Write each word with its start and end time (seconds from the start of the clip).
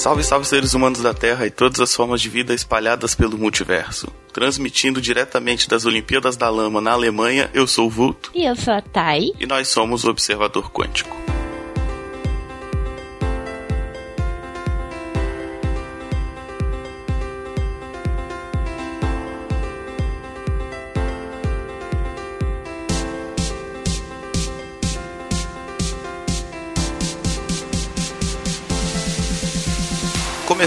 Salve, 0.00 0.24
salve 0.24 0.46
seres 0.46 0.72
humanos 0.72 1.02
da 1.02 1.12
Terra 1.12 1.46
e 1.46 1.50
todas 1.50 1.78
as 1.78 1.94
formas 1.94 2.22
de 2.22 2.30
vida 2.30 2.54
espalhadas 2.54 3.14
pelo 3.14 3.36
multiverso. 3.36 4.10
Transmitindo 4.32 4.98
diretamente 4.98 5.68
das 5.68 5.84
Olimpíadas 5.84 6.38
da 6.38 6.48
Lama 6.48 6.80
na 6.80 6.92
Alemanha, 6.92 7.50
eu 7.52 7.66
sou 7.66 7.86
o 7.86 7.90
Vulto. 7.90 8.30
E 8.34 8.46
eu 8.46 8.56
sou 8.56 8.72
a 8.72 8.80
Thay. 8.80 9.34
E 9.38 9.44
nós 9.44 9.68
somos 9.68 10.04
o 10.04 10.08
Observador 10.08 10.72
Quântico. 10.72 11.19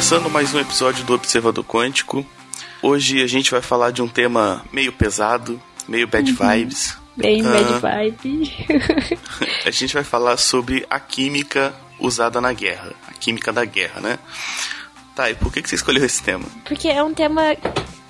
Começando 0.03 0.30
mais 0.30 0.53
um 0.53 0.59
episódio 0.59 1.05
do 1.05 1.13
Observador 1.13 1.63
Quântico. 1.63 2.25
Hoje 2.81 3.23
a 3.23 3.25
gente 3.25 3.49
vai 3.49 3.62
falar 3.62 3.91
de 3.91 4.02
um 4.02 4.07
tema 4.07 4.62
meio 4.70 4.91
pesado, 4.91 5.62
meio 5.88 6.05
bad 6.09 6.29
uhum. 6.29 6.38
vibes. 6.38 6.98
Bem 7.16 7.41
uh, 7.41 7.79
bad 7.79 8.12
vibes. 8.20 8.52
a 9.66 9.71
gente 9.71 9.93
vai 9.93 10.03
falar 10.03 10.35
sobre 10.35 10.85
a 10.89 10.99
química 10.99 11.73
usada 11.98 12.41
na 12.41 12.52
guerra. 12.52 12.91
A 13.07 13.13
química 13.13 13.53
da 13.53 13.63
guerra, 13.63 14.02
né? 14.02 14.20
Tá, 15.16 15.31
e 15.31 15.35
por 15.35 15.53
que, 15.53 15.62
que 15.62 15.70
você 15.70 15.76
escolheu 15.76 16.04
esse 16.04 16.21
tema? 16.21 16.45
Porque 16.65 16.90
é 16.90 17.01
um 17.01 17.13
tema 17.13 17.55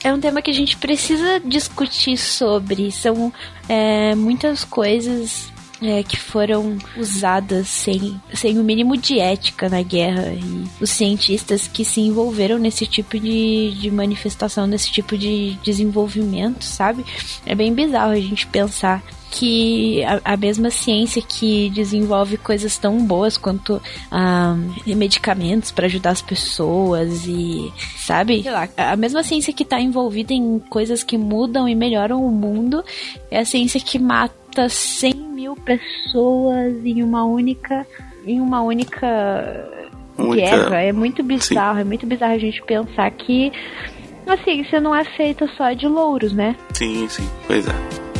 é 0.04 0.12
um 0.12 0.20
tema 0.20 0.42
que 0.42 0.50
a 0.50 0.56
gente 0.56 0.76
precisa 0.78 1.40
discutir 1.46 2.18
sobre. 2.18 2.92
São 2.92 3.32
é, 3.70 4.16
muitas 4.16 4.64
coisas 4.64 5.54
é, 5.84 6.04
que 6.04 6.18
foram 6.18 6.78
usadas 6.98 7.68
sem, 7.68 8.20
sem 8.34 8.60
o 8.60 8.64
mínimo 8.64 8.96
de 8.98 9.20
ética 9.20 9.70
na 9.70 9.82
guerra. 9.82 10.34
E 10.34 10.64
os 10.82 10.90
cientistas 10.90 11.68
que 11.68 11.84
se 11.84 12.02
envolveram 12.02 12.58
nesse 12.58 12.86
tipo 12.86 13.20
de, 13.20 13.72
de 13.72 13.92
manifestação, 13.92 14.68
nesse 14.68 14.92
tipo 14.92 15.18
de 15.18 15.58
desenvolvimento, 15.64 16.64
sabe? 16.64 17.06
É 17.46 17.56
bem 17.56 17.74
bizarro 17.74 18.12
a 18.12 18.20
gente 18.20 18.48
pensar 18.48 19.04
que 19.34 20.04
a, 20.04 20.34
a, 20.34 20.38
mesma 20.38 20.70
ciência 20.70 21.20
que 21.20 21.72
desenvolve 21.72 22.38
coisas 22.38 22.78
tão 22.78 23.04
boas 23.04 23.36
quanto 23.36 23.82
ah, 24.12 24.56
medicamentos 24.86 25.72
para 25.72 25.88
ajudar 25.88 26.12
as 26.12 26.22
pessoas 26.22 27.26
e 27.26 27.74
sabe 27.98 28.44
lá, 28.44 28.70
a 28.78 28.96
mesma 28.96 29.24
ciência 29.24 29.52
que 29.52 29.64
está 29.64 29.82
envolvida 29.82 30.34
em 30.34 30.60
coisas 30.60 31.02
que 31.02 31.18
mudam 31.18 31.68
e 31.68 31.74
melhoram 31.74 32.24
o 32.24 32.30
mundo 32.30 32.84
é 33.32 33.40
a 33.40 33.46
ciência 33.46 33.80
que 33.80 33.98
mata 33.98 34.43
100 34.70 35.14
mil 35.14 35.56
pessoas 35.56 36.86
em 36.86 37.04
uma 37.04 37.24
única 37.24 37.86
em 38.26 38.40
uma 38.40 38.62
única 38.62 39.08
guerra. 40.34 40.82
É 40.82 40.92
muito 40.92 41.24
bizarro 41.24 41.76
Sim. 41.76 41.82
é 41.82 41.84
muito 41.84 42.06
bizarro 42.06 42.34
a 42.34 42.38
gente 42.38 42.62
pensar 42.64 43.10
que 43.12 43.52
assim 44.28 44.62
isso 44.62 44.80
não 44.80 44.96
é 44.96 45.04
feito 45.04 45.48
só 45.58 45.74
de 45.74 45.88
louros 45.88 46.34
né? 46.34 46.56
Sim 46.74 47.08
sim 47.10 47.28
pois 47.48 47.68
é 47.68 48.13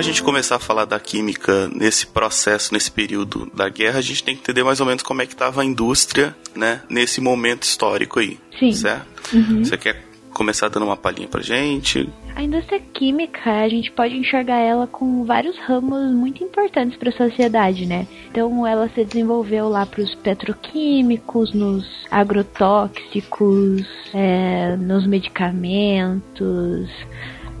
a 0.00 0.02
gente 0.02 0.22
começar 0.22 0.56
a 0.56 0.58
falar 0.58 0.84
da 0.84 0.98
química 0.98 1.68
nesse 1.68 2.06
processo, 2.06 2.72
nesse 2.72 2.90
período 2.90 3.50
da 3.54 3.68
guerra, 3.68 3.98
a 3.98 4.02
gente 4.02 4.22
tem 4.22 4.34
que 4.34 4.40
entender 4.40 4.64
mais 4.64 4.80
ou 4.80 4.86
menos 4.86 5.02
como 5.02 5.22
é 5.22 5.26
que 5.26 5.32
estava 5.32 5.62
a 5.62 5.64
indústria, 5.64 6.34
né, 6.54 6.82
nesse 6.88 7.20
momento 7.20 7.64
histórico 7.64 8.18
aí. 8.18 8.38
Sim. 8.58 8.72
Certo? 8.72 9.34
Uhum. 9.34 9.64
Você 9.64 9.76
quer 9.76 10.12
começar 10.32 10.68
dando 10.68 10.86
uma 10.86 10.96
palhinha 10.96 11.28
pra 11.28 11.42
gente? 11.42 12.08
A 12.34 12.42
indústria 12.42 12.80
química, 12.94 13.50
a 13.60 13.68
gente 13.68 13.90
pode 13.92 14.16
enxergar 14.16 14.56
ela 14.56 14.86
com 14.86 15.24
vários 15.24 15.56
ramos 15.58 16.12
muito 16.14 16.42
importantes 16.42 16.98
para 16.98 17.10
a 17.10 17.12
sociedade, 17.12 17.84
né? 17.84 18.06
Então, 18.30 18.66
ela 18.66 18.88
se 18.88 19.04
desenvolveu 19.04 19.68
lá 19.68 19.84
para 19.84 20.00
os 20.00 20.14
petroquímicos, 20.14 21.52
nos 21.52 21.86
agrotóxicos, 22.10 23.86
é, 24.14 24.76
nos 24.76 25.06
medicamentos, 25.06 26.88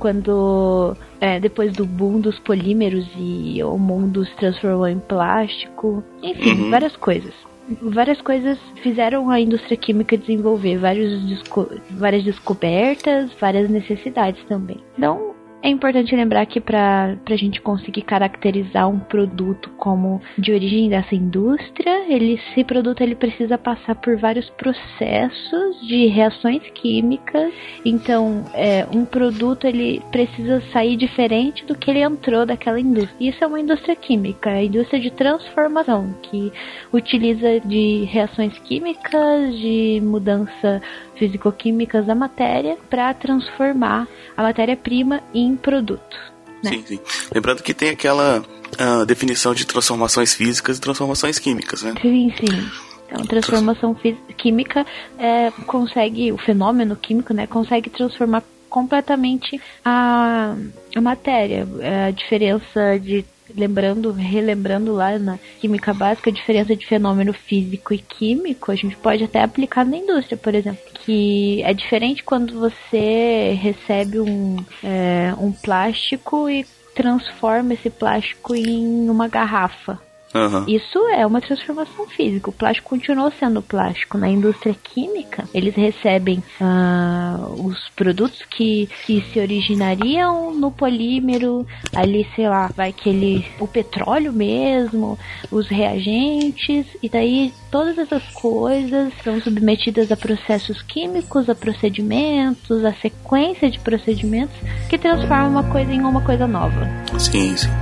quando 0.02 0.96
é, 1.20 1.38
depois 1.38 1.72
do 1.74 1.86
boom 1.86 2.18
dos 2.18 2.36
polímeros 2.40 3.06
e 3.16 3.62
o 3.62 3.78
mundo 3.78 4.26
se 4.26 4.34
transformou 4.34 4.88
em 4.88 4.98
plástico, 4.98 6.02
enfim, 6.20 6.64
uhum. 6.64 6.70
várias 6.70 6.96
coisas. 6.96 7.32
Várias 7.80 8.20
coisas 8.20 8.58
fizeram 8.82 9.30
a 9.30 9.38
indústria 9.38 9.76
química 9.76 10.18
desenvolver 10.18 10.76
vários 10.78 11.22
desco 11.28 11.68
várias 11.92 12.24
descobertas, 12.24 13.30
várias 13.40 13.70
necessidades 13.70 14.42
também. 14.48 14.78
Então, 14.98 15.36
é 15.62 15.68
importante 15.68 16.14
lembrar 16.14 16.44
que 16.46 16.60
para 16.60 17.16
a 17.24 17.36
gente 17.36 17.60
conseguir 17.60 18.02
caracterizar 18.02 18.88
um 18.88 18.98
produto 18.98 19.70
como 19.78 20.20
de 20.36 20.52
origem 20.52 20.88
dessa 20.88 21.14
indústria, 21.14 22.12
ele, 22.12 22.34
esse 22.34 22.64
produto 22.64 23.00
ele 23.00 23.14
precisa 23.14 23.56
passar 23.56 23.94
por 23.94 24.16
vários 24.16 24.50
processos 24.50 25.86
de 25.86 26.06
reações 26.06 26.62
químicas. 26.74 27.52
Então, 27.84 28.44
é, 28.54 28.86
um 28.92 29.04
produto 29.04 29.66
ele 29.66 30.02
precisa 30.10 30.60
sair 30.72 30.96
diferente 30.96 31.64
do 31.64 31.76
que 31.76 31.90
ele 31.90 32.00
entrou 32.00 32.44
daquela 32.44 32.80
indústria. 32.80 33.16
Isso 33.20 33.42
é 33.44 33.46
uma 33.46 33.60
indústria 33.60 33.94
química, 33.94 34.50
a 34.50 34.64
indústria 34.64 35.00
de 35.00 35.12
transformação 35.12 36.12
que 36.22 36.52
utiliza 36.92 37.60
de 37.60 38.04
reações 38.04 38.58
químicas, 38.58 39.56
de 39.56 40.00
mudança 40.02 40.82
físico-químicas 41.22 42.04
da 42.04 42.16
matéria 42.16 42.76
para 42.90 43.14
transformar 43.14 44.08
a 44.36 44.42
matéria-prima 44.42 45.22
em 45.32 45.54
produto. 45.54 46.16
Né? 46.64 46.70
Sim, 46.70 46.84
sim. 46.84 47.00
Lembrando 47.32 47.62
que 47.62 47.72
tem 47.72 47.90
aquela 47.90 48.40
uh, 48.40 49.06
definição 49.06 49.54
de 49.54 49.64
transformações 49.64 50.34
físicas 50.34 50.78
e 50.78 50.80
transformações 50.80 51.38
químicas, 51.38 51.82
né? 51.82 51.94
Sim, 52.02 52.32
sim. 52.36 52.70
Então, 53.06 53.24
transformação 53.24 53.96
química 54.36 54.84
é, 55.16 55.52
consegue, 55.66 56.32
o 56.32 56.38
fenômeno 56.38 56.96
químico, 56.96 57.32
né, 57.34 57.46
consegue 57.46 57.90
transformar 57.90 58.42
completamente 58.68 59.60
a, 59.84 60.56
a 60.96 61.00
matéria. 61.00 61.68
É 61.80 62.06
a 62.06 62.10
diferença 62.10 62.98
de 62.98 63.24
lembrando, 63.54 64.12
relembrando 64.12 64.92
lá 64.92 65.18
na 65.18 65.38
química 65.60 65.92
básica, 65.92 66.30
a 66.30 66.32
diferença 66.32 66.74
de 66.74 66.86
fenômeno 66.86 67.32
físico 67.32 67.92
e 67.92 67.98
químico, 67.98 68.72
a 68.72 68.74
gente 68.74 68.96
pode 68.96 69.24
até 69.24 69.42
aplicar 69.42 69.84
na 69.84 69.96
indústria, 69.96 70.36
por 70.36 70.54
exemplo. 70.54 70.91
Que 71.04 71.62
é 71.62 71.74
diferente 71.74 72.22
quando 72.22 72.58
você 72.58 73.58
recebe 73.60 74.20
um, 74.20 74.56
é, 74.82 75.34
um 75.38 75.52
plástico 75.52 76.48
e 76.48 76.64
transforma 76.94 77.74
esse 77.74 77.90
plástico 77.90 78.54
em 78.54 79.08
uma 79.08 79.26
garrafa. 79.28 79.98
Uhum. 80.34 80.64
Isso 80.66 80.98
é 81.08 81.26
uma 81.26 81.40
transformação 81.40 82.06
física. 82.06 82.50
O 82.50 82.52
plástico 82.52 82.90
continuou 82.90 83.30
sendo 83.38 83.60
plástico. 83.60 84.16
Na 84.16 84.28
indústria 84.28 84.74
química, 84.74 85.44
eles 85.52 85.74
recebem 85.74 86.42
uh, 86.60 87.66
os 87.66 87.88
produtos 87.90 88.42
que, 88.50 88.88
que 89.04 89.22
se 89.32 89.38
originariam 89.38 90.54
no 90.54 90.70
polímero, 90.70 91.66
ali, 91.94 92.26
sei 92.34 92.48
lá, 92.48 92.70
vai 92.74 92.92
que 92.92 93.08
ele. 93.08 93.46
o 93.60 93.66
petróleo 93.66 94.32
mesmo, 94.32 95.18
os 95.50 95.68
reagentes, 95.68 96.86
e 97.02 97.08
daí 97.08 97.52
todas 97.70 97.98
essas 97.98 98.22
coisas 98.32 99.12
são 99.22 99.40
submetidas 99.40 100.10
a 100.10 100.16
processos 100.16 100.82
químicos, 100.82 101.48
a 101.48 101.54
procedimentos, 101.54 102.84
a 102.84 102.92
sequência 102.94 103.70
de 103.70 103.78
procedimentos 103.80 104.56
que 104.88 104.98
transformam 104.98 105.50
uma 105.50 105.64
coisa 105.64 105.92
em 105.92 106.00
uma 106.00 106.20
coisa 106.22 106.46
nova. 106.46 106.88
Sim, 107.18 107.56
sim. 107.56 107.81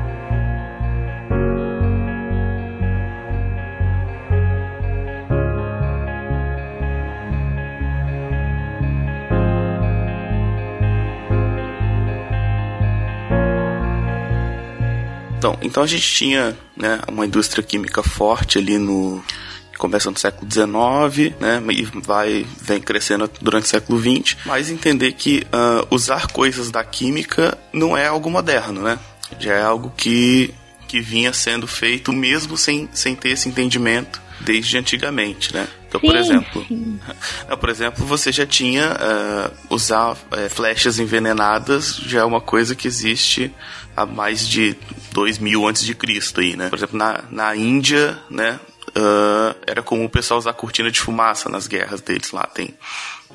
Então, 15.40 15.58
então 15.62 15.82
a 15.82 15.86
gente 15.86 16.06
tinha 16.06 16.54
né, 16.76 17.00
uma 17.08 17.24
indústria 17.24 17.64
química 17.64 18.02
forte 18.02 18.58
ali 18.58 18.76
no 18.76 19.24
começa 19.78 20.10
no 20.10 20.18
século 20.18 20.46
XIX, 20.46 21.34
né, 21.40 21.62
e 21.70 21.84
vai 22.02 22.46
vem 22.60 22.78
crescendo 22.82 23.30
durante 23.40 23.64
o 23.64 23.68
século 23.68 23.98
XX, 23.98 24.36
mas 24.44 24.68
entender 24.68 25.12
que 25.12 25.46
uh, 25.46 25.86
usar 25.90 26.26
coisas 26.26 26.70
da 26.70 26.84
química 26.84 27.56
não 27.72 27.96
é 27.96 28.06
algo 28.06 28.30
moderno, 28.30 28.82
né? 28.82 28.98
Já 29.38 29.54
é 29.54 29.62
algo 29.62 29.90
que 29.96 30.52
que 30.86 31.00
vinha 31.00 31.32
sendo 31.32 31.66
feito 31.66 32.12
mesmo 32.12 32.58
sem, 32.58 32.90
sem 32.92 33.14
ter 33.14 33.30
esse 33.30 33.48
entendimento 33.48 34.20
desde 34.40 34.76
antigamente, 34.76 35.54
né? 35.54 35.68
Então, 35.88 36.00
sim, 36.00 36.06
por 36.06 36.16
exemplo, 36.16 36.64
sim. 36.66 37.00
por 37.60 37.68
exemplo, 37.68 38.04
você 38.04 38.30
já 38.32 38.44
tinha 38.44 38.92
uh, 38.92 39.74
usar 39.74 40.12
uh, 40.12 40.16
flechas 40.50 40.98
envenenadas 40.98 41.96
já 41.96 42.20
é 42.20 42.24
uma 42.24 42.40
coisa 42.40 42.74
que 42.74 42.86
existe 42.88 43.52
há 43.96 44.06
mais 44.06 44.48
de 44.48 44.76
dois 45.12 45.38
mil 45.38 45.66
antes 45.66 45.84
de 45.84 45.94
Cristo 45.94 46.40
aí, 46.40 46.56
né? 46.56 46.68
Por 46.68 46.76
exemplo, 46.76 46.98
na, 46.98 47.24
na 47.30 47.56
Índia, 47.56 48.18
né? 48.30 48.58
Uh, 48.90 49.54
era 49.66 49.82
comum 49.82 50.06
o 50.06 50.10
pessoal 50.10 50.38
usar 50.38 50.52
cortina 50.52 50.90
de 50.90 51.00
fumaça 51.00 51.48
nas 51.48 51.66
guerras 51.66 52.00
deles 52.00 52.32
lá. 52.32 52.44
Tem, 52.46 52.74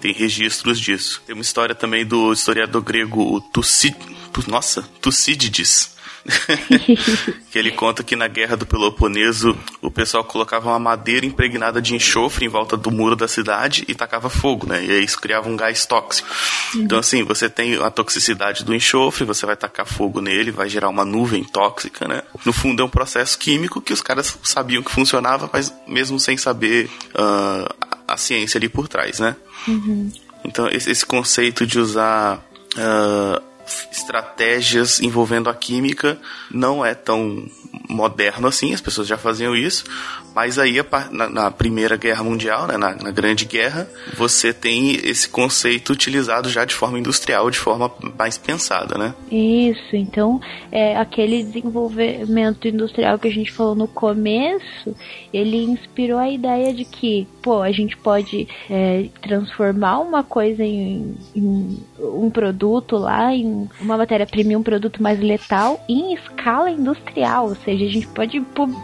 tem 0.01 0.11
registros 0.13 0.79
disso. 0.79 1.21
Tem 1.25 1.33
uma 1.33 1.41
história 1.41 1.73
também 1.73 2.05
do 2.05 2.33
historiador 2.33 2.81
grego 2.81 3.39
Tucídides. 3.53 4.45
Nossa, 4.47 4.81
Tucídides 5.01 5.94
que 7.51 7.59
ele 7.59 7.71
conta 7.71 8.03
que 8.03 8.15
na 8.15 8.27
guerra 8.27 8.57
do 8.57 8.65
Peloponeso 8.65 9.55
o 9.81 9.91
pessoal 9.91 10.23
colocava 10.23 10.69
uma 10.69 10.79
madeira 10.79 11.25
impregnada 11.25 11.81
de 11.81 11.93
enxofre 11.93 12.45
em 12.45 12.49
volta 12.49 12.75
do 12.75 12.89
muro 12.89 13.15
da 13.15 13.27
cidade 13.27 13.85
e 13.87 13.93
tacava 13.93 14.29
fogo, 14.29 14.67
né? 14.67 14.83
E 14.83 14.91
aí 14.91 15.03
isso 15.03 15.19
criava 15.19 15.47
um 15.47 15.55
gás 15.55 15.85
tóxico. 15.85 16.27
Uhum. 16.73 16.81
Então, 16.81 16.97
assim, 16.97 17.23
você 17.23 17.47
tem 17.47 17.75
a 17.75 17.91
toxicidade 17.91 18.65
do 18.65 18.73
enxofre, 18.73 19.23
você 19.23 19.45
vai 19.45 19.55
tacar 19.55 19.85
fogo 19.85 20.19
nele, 20.19 20.51
vai 20.51 20.67
gerar 20.67 20.89
uma 20.89 21.05
nuvem 21.05 21.43
tóxica, 21.43 22.07
né? 22.07 22.23
No 22.43 22.51
fundo, 22.51 22.81
é 22.81 22.85
um 22.85 22.89
processo 22.89 23.37
químico 23.37 23.79
que 23.79 23.93
os 23.93 24.01
caras 24.01 24.37
sabiam 24.43 24.81
que 24.81 24.91
funcionava, 24.91 25.49
mas 25.53 25.71
mesmo 25.87 26.19
sem 26.19 26.37
saber 26.37 26.89
uh, 27.13 27.91
a 28.07 28.17
ciência 28.17 28.57
ali 28.57 28.67
por 28.67 28.87
trás, 28.87 29.19
né? 29.19 29.35
Uhum. 29.67 30.11
Então, 30.43 30.67
esse, 30.69 30.89
esse, 30.89 31.05
conceito 31.05 31.65
de 31.65 31.79
usar. 31.79 32.43
Uh, 32.75 33.54
estratégias 33.91 34.99
envolvendo 34.99 35.49
a 35.49 35.55
química 35.55 36.17
não 36.51 36.85
é 36.85 36.93
tão 36.93 37.49
moderno 37.89 38.47
assim, 38.47 38.73
as 38.73 38.81
pessoas 38.81 39.07
já 39.07 39.17
faziam 39.17 39.55
isso, 39.55 39.85
mas 40.33 40.59
aí 40.59 40.75
na, 41.11 41.29
na 41.29 41.51
Primeira 41.51 41.95
Guerra 41.95 42.23
Mundial, 42.23 42.67
né, 42.67 42.77
na, 42.77 42.95
na, 42.95 43.11
Grande 43.11 43.45
Guerra, 43.45 43.87
você 44.15 44.53
tem 44.53 44.95
esse 44.95 45.29
conceito 45.29 45.93
utilizado 45.93 46.49
já 46.49 46.65
de 46.65 46.75
forma 46.75 46.99
industrial, 46.99 47.49
de 47.49 47.57
forma 47.57 47.91
mais 48.17 48.37
pensada, 48.37 48.97
né? 48.97 49.13
Isso, 49.31 49.95
então 49.95 50.41
é, 50.71 50.97
aquele 50.97 51.43
desenvolvimento 51.43 52.67
industrial 52.67 53.17
que 53.17 53.27
a 53.27 53.31
gente 53.31 53.51
falou 53.51 53.75
no 53.75 53.87
começo, 53.87 54.95
ele 55.33 55.63
inspirou 55.63 56.19
a 56.19 56.29
ideia 56.29 56.73
de 56.73 56.83
que, 56.83 57.27
pô, 57.41 57.61
a 57.61 57.71
gente 57.71 57.95
pode 57.97 58.47
é, 58.69 59.05
transformar 59.21 59.99
uma 59.99 60.23
coisa 60.23 60.63
em, 60.63 61.15
em 61.35 61.79
um 61.97 62.29
produto 62.29 62.97
lá, 62.97 63.33
em 63.33 63.69
uma 63.79 63.97
matéria-prima, 63.97 64.57
um 64.57 64.63
produto 64.63 65.01
mais 65.01 65.19
letal 65.19 65.83
em 65.87 66.13
escala 66.13 66.69
industrial, 66.69 67.55
seja, 67.65 67.85
a 67.85 67.89
gente 67.89 68.07
pode 68.07 68.41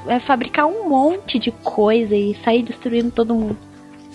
é, 0.08 0.20
fabricar 0.22 0.66
um 0.66 0.90
monte 0.90 1.40
de 1.40 1.52
coisa 1.64 2.16
e 2.16 2.38
sair 2.44 2.64
destruindo 2.64 3.12
todo 3.12 3.34
mundo. 3.34 3.58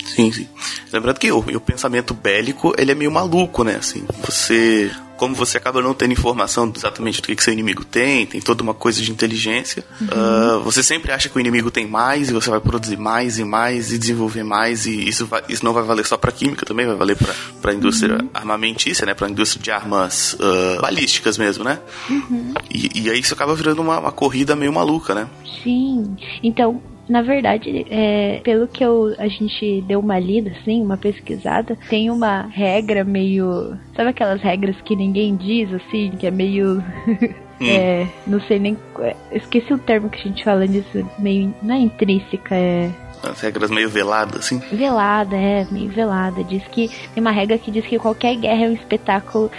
Sim, 0.04 0.30
sim. 0.30 0.48
Lembrando 0.92 1.18
que 1.18 1.32
o, 1.32 1.38
o 1.38 1.60
pensamento 1.60 2.14
bélico, 2.14 2.74
ele 2.78 2.92
é 2.92 2.94
meio 2.94 3.10
maluco, 3.10 3.64
né? 3.64 3.76
Assim, 3.76 4.04
você 4.24 4.90
como 5.16 5.34
você 5.34 5.56
acaba 5.56 5.80
não 5.82 5.94
tendo 5.94 6.12
informação 6.12 6.72
exatamente 6.74 7.20
do 7.20 7.26
que, 7.26 7.36
que 7.36 7.42
seu 7.42 7.52
inimigo 7.52 7.84
tem, 7.84 8.26
tem 8.26 8.40
toda 8.40 8.62
uma 8.62 8.74
coisa 8.74 9.00
de 9.00 9.10
inteligência, 9.10 9.84
uhum. 10.00 10.58
uh, 10.58 10.62
você 10.62 10.82
sempre 10.82 11.12
acha 11.12 11.28
que 11.28 11.36
o 11.36 11.40
inimigo 11.40 11.70
tem 11.70 11.86
mais 11.86 12.30
e 12.30 12.32
você 12.32 12.50
vai 12.50 12.60
produzir 12.60 12.96
mais 12.96 13.38
e 13.38 13.44
mais 13.44 13.92
e 13.92 13.98
desenvolver 13.98 14.42
mais 14.42 14.86
e 14.86 15.08
isso, 15.08 15.26
vai, 15.26 15.42
isso 15.48 15.64
não 15.64 15.72
vai 15.72 15.82
valer 15.82 16.04
só 16.04 16.16
para 16.16 16.32
química 16.32 16.66
também, 16.66 16.86
vai 16.86 16.96
valer 16.96 17.16
para 17.60 17.70
a 17.70 17.74
indústria 17.74 18.16
uhum. 18.16 18.28
armamentícia, 18.32 19.06
né, 19.06 19.14
para 19.14 19.26
a 19.26 19.30
indústria 19.30 19.62
de 19.62 19.70
armas 19.70 20.34
uh, 20.34 20.80
balísticas 20.80 21.38
mesmo, 21.38 21.64
né? 21.64 21.78
Uhum. 22.08 22.54
E, 22.70 23.02
e, 23.02 23.10
aí 23.10 23.20
isso 23.20 23.34
acaba 23.34 23.54
virando 23.54 23.80
uma, 23.82 23.98
uma 23.98 24.12
corrida 24.12 24.54
meio 24.54 24.72
maluca, 24.72 25.14
né? 25.14 25.28
Sim. 25.62 26.16
Então, 26.42 26.80
na 27.08 27.22
verdade, 27.22 27.86
é, 27.88 28.40
pelo 28.42 28.66
que 28.66 28.84
eu, 28.84 29.14
a 29.18 29.28
gente 29.28 29.82
deu 29.82 30.00
uma 30.00 30.18
lida, 30.18 30.50
assim, 30.50 30.82
uma 30.82 30.96
pesquisada, 30.96 31.78
tem 31.88 32.10
uma 32.10 32.42
regra 32.42 33.04
meio. 33.04 33.78
Sabe 33.94 34.10
aquelas 34.10 34.42
regras 34.42 34.76
que 34.82 34.96
ninguém 34.96 35.36
diz, 35.36 35.72
assim, 35.72 36.10
que 36.18 36.26
é 36.26 36.30
meio. 36.30 36.82
Hum. 37.58 37.64
é, 37.66 38.06
não 38.26 38.38
sei 38.42 38.58
nem. 38.58 38.76
É, 38.98 39.16
esqueci 39.32 39.72
o 39.72 39.78
termo 39.78 40.10
que 40.10 40.20
a 40.20 40.24
gente 40.24 40.44
fala 40.44 40.68
disso, 40.68 41.10
meio. 41.18 41.54
Não 41.62 41.74
é 41.74 41.78
intrínseca, 41.78 42.54
é. 42.54 42.90
As 43.22 43.40
regras 43.40 43.70
meio 43.70 43.88
veladas, 43.88 44.40
assim? 44.40 44.58
Velada, 44.58 45.34
é, 45.34 45.66
meio 45.70 45.88
velada. 45.88 46.44
Diz 46.44 46.62
que. 46.64 46.90
Tem 47.14 47.22
uma 47.22 47.30
regra 47.30 47.56
que 47.56 47.70
diz 47.70 47.86
que 47.86 47.98
qualquer 47.98 48.36
guerra 48.36 48.66
é 48.66 48.68
um 48.68 48.74
espetáculo. 48.74 49.50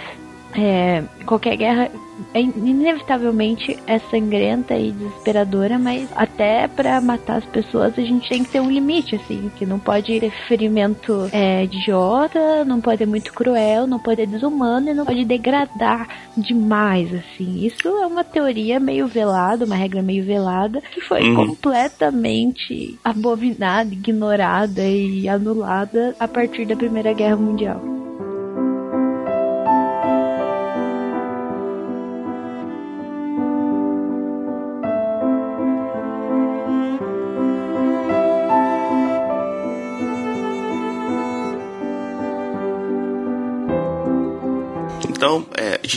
É, 0.56 1.02
qualquer 1.26 1.56
guerra 1.56 1.90
é 2.34 2.40
inevitavelmente 2.40 3.78
é 3.86 3.98
sangrenta 3.98 4.76
e 4.76 4.92
desesperadora, 4.92 5.78
mas 5.78 6.08
até 6.14 6.68
para 6.68 7.00
matar 7.00 7.38
as 7.38 7.44
pessoas 7.44 7.98
a 7.98 8.02
gente 8.02 8.28
tem 8.28 8.44
que 8.44 8.50
ter 8.50 8.60
um 8.60 8.70
limite, 8.70 9.16
assim, 9.16 9.50
que 9.56 9.66
não 9.66 9.78
pode 9.78 10.20
ter 10.20 10.30
ferimento 10.46 11.28
é, 11.32 11.64
idiota, 11.64 12.64
não 12.64 12.80
pode 12.80 12.98
ser 12.98 13.06
muito 13.06 13.32
cruel, 13.32 13.86
não 13.86 13.98
pode 13.98 14.16
ser 14.16 14.26
desumano 14.26 14.90
e 14.90 14.94
não 14.94 15.04
pode 15.04 15.24
degradar 15.24 16.08
demais, 16.36 17.12
assim. 17.14 17.64
Isso 17.64 17.88
é 17.88 18.06
uma 18.06 18.24
teoria 18.24 18.78
meio 18.80 19.06
velada, 19.06 19.64
uma 19.64 19.76
regra 19.76 20.02
meio 20.02 20.24
velada, 20.24 20.80
que 20.80 21.00
foi 21.00 21.22
uhum. 21.22 21.46
completamente 21.48 22.98
abominada, 23.04 23.92
ignorada 23.92 24.82
e 24.82 25.28
anulada 25.28 26.14
a 26.18 26.28
partir 26.28 26.66
da 26.66 26.76
Primeira 26.76 27.12
Guerra 27.12 27.36
Mundial. 27.36 28.07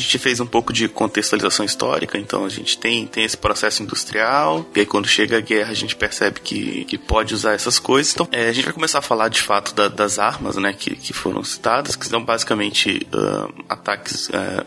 Gente 0.02 0.18
fez 0.18 0.40
um 0.40 0.46
pouco 0.46 0.74
de 0.74 0.88
contextualização 0.88 1.66
histórica, 1.66 2.18
então 2.18 2.46
a 2.46 2.50
gente 2.50 2.78
tem, 2.78 3.06
tem 3.08 3.24
esse 3.24 3.38
processo 3.38 3.84
industrial, 3.84 4.66
e 4.76 4.82
aí 4.82 4.86
quando 4.86 5.08
chega 5.08 5.38
a 5.38 5.42
guerra 5.42 5.72
a 5.72 5.76
gente 5.76 5.96
percebe 5.96 6.40
que, 6.40 6.86
que 6.86 6.98
pode 6.98 7.34
usar 7.34 7.54
essas 7.54 7.80
coisas. 7.80 8.14
Então, 8.14 8.28
é, 8.32 8.50
a 8.50 8.54
gente 8.54 8.66
vai 8.66 8.74
começar 8.74 9.00
a 9.00 9.02
falar 9.02 9.30
de 9.30 9.42
fato 9.42 9.74
da, 9.74 9.88
das 9.88 10.20
armas 10.20 10.56
né, 10.58 10.74
que, 10.74 10.96
que 10.96 11.14
foram 11.14 11.44
citadas, 11.44 11.96
que 11.96 12.06
são 12.06 12.24
basicamente 12.24 13.08
uh, 13.14 13.64
ataques 13.70 14.30
uh, 14.30 14.66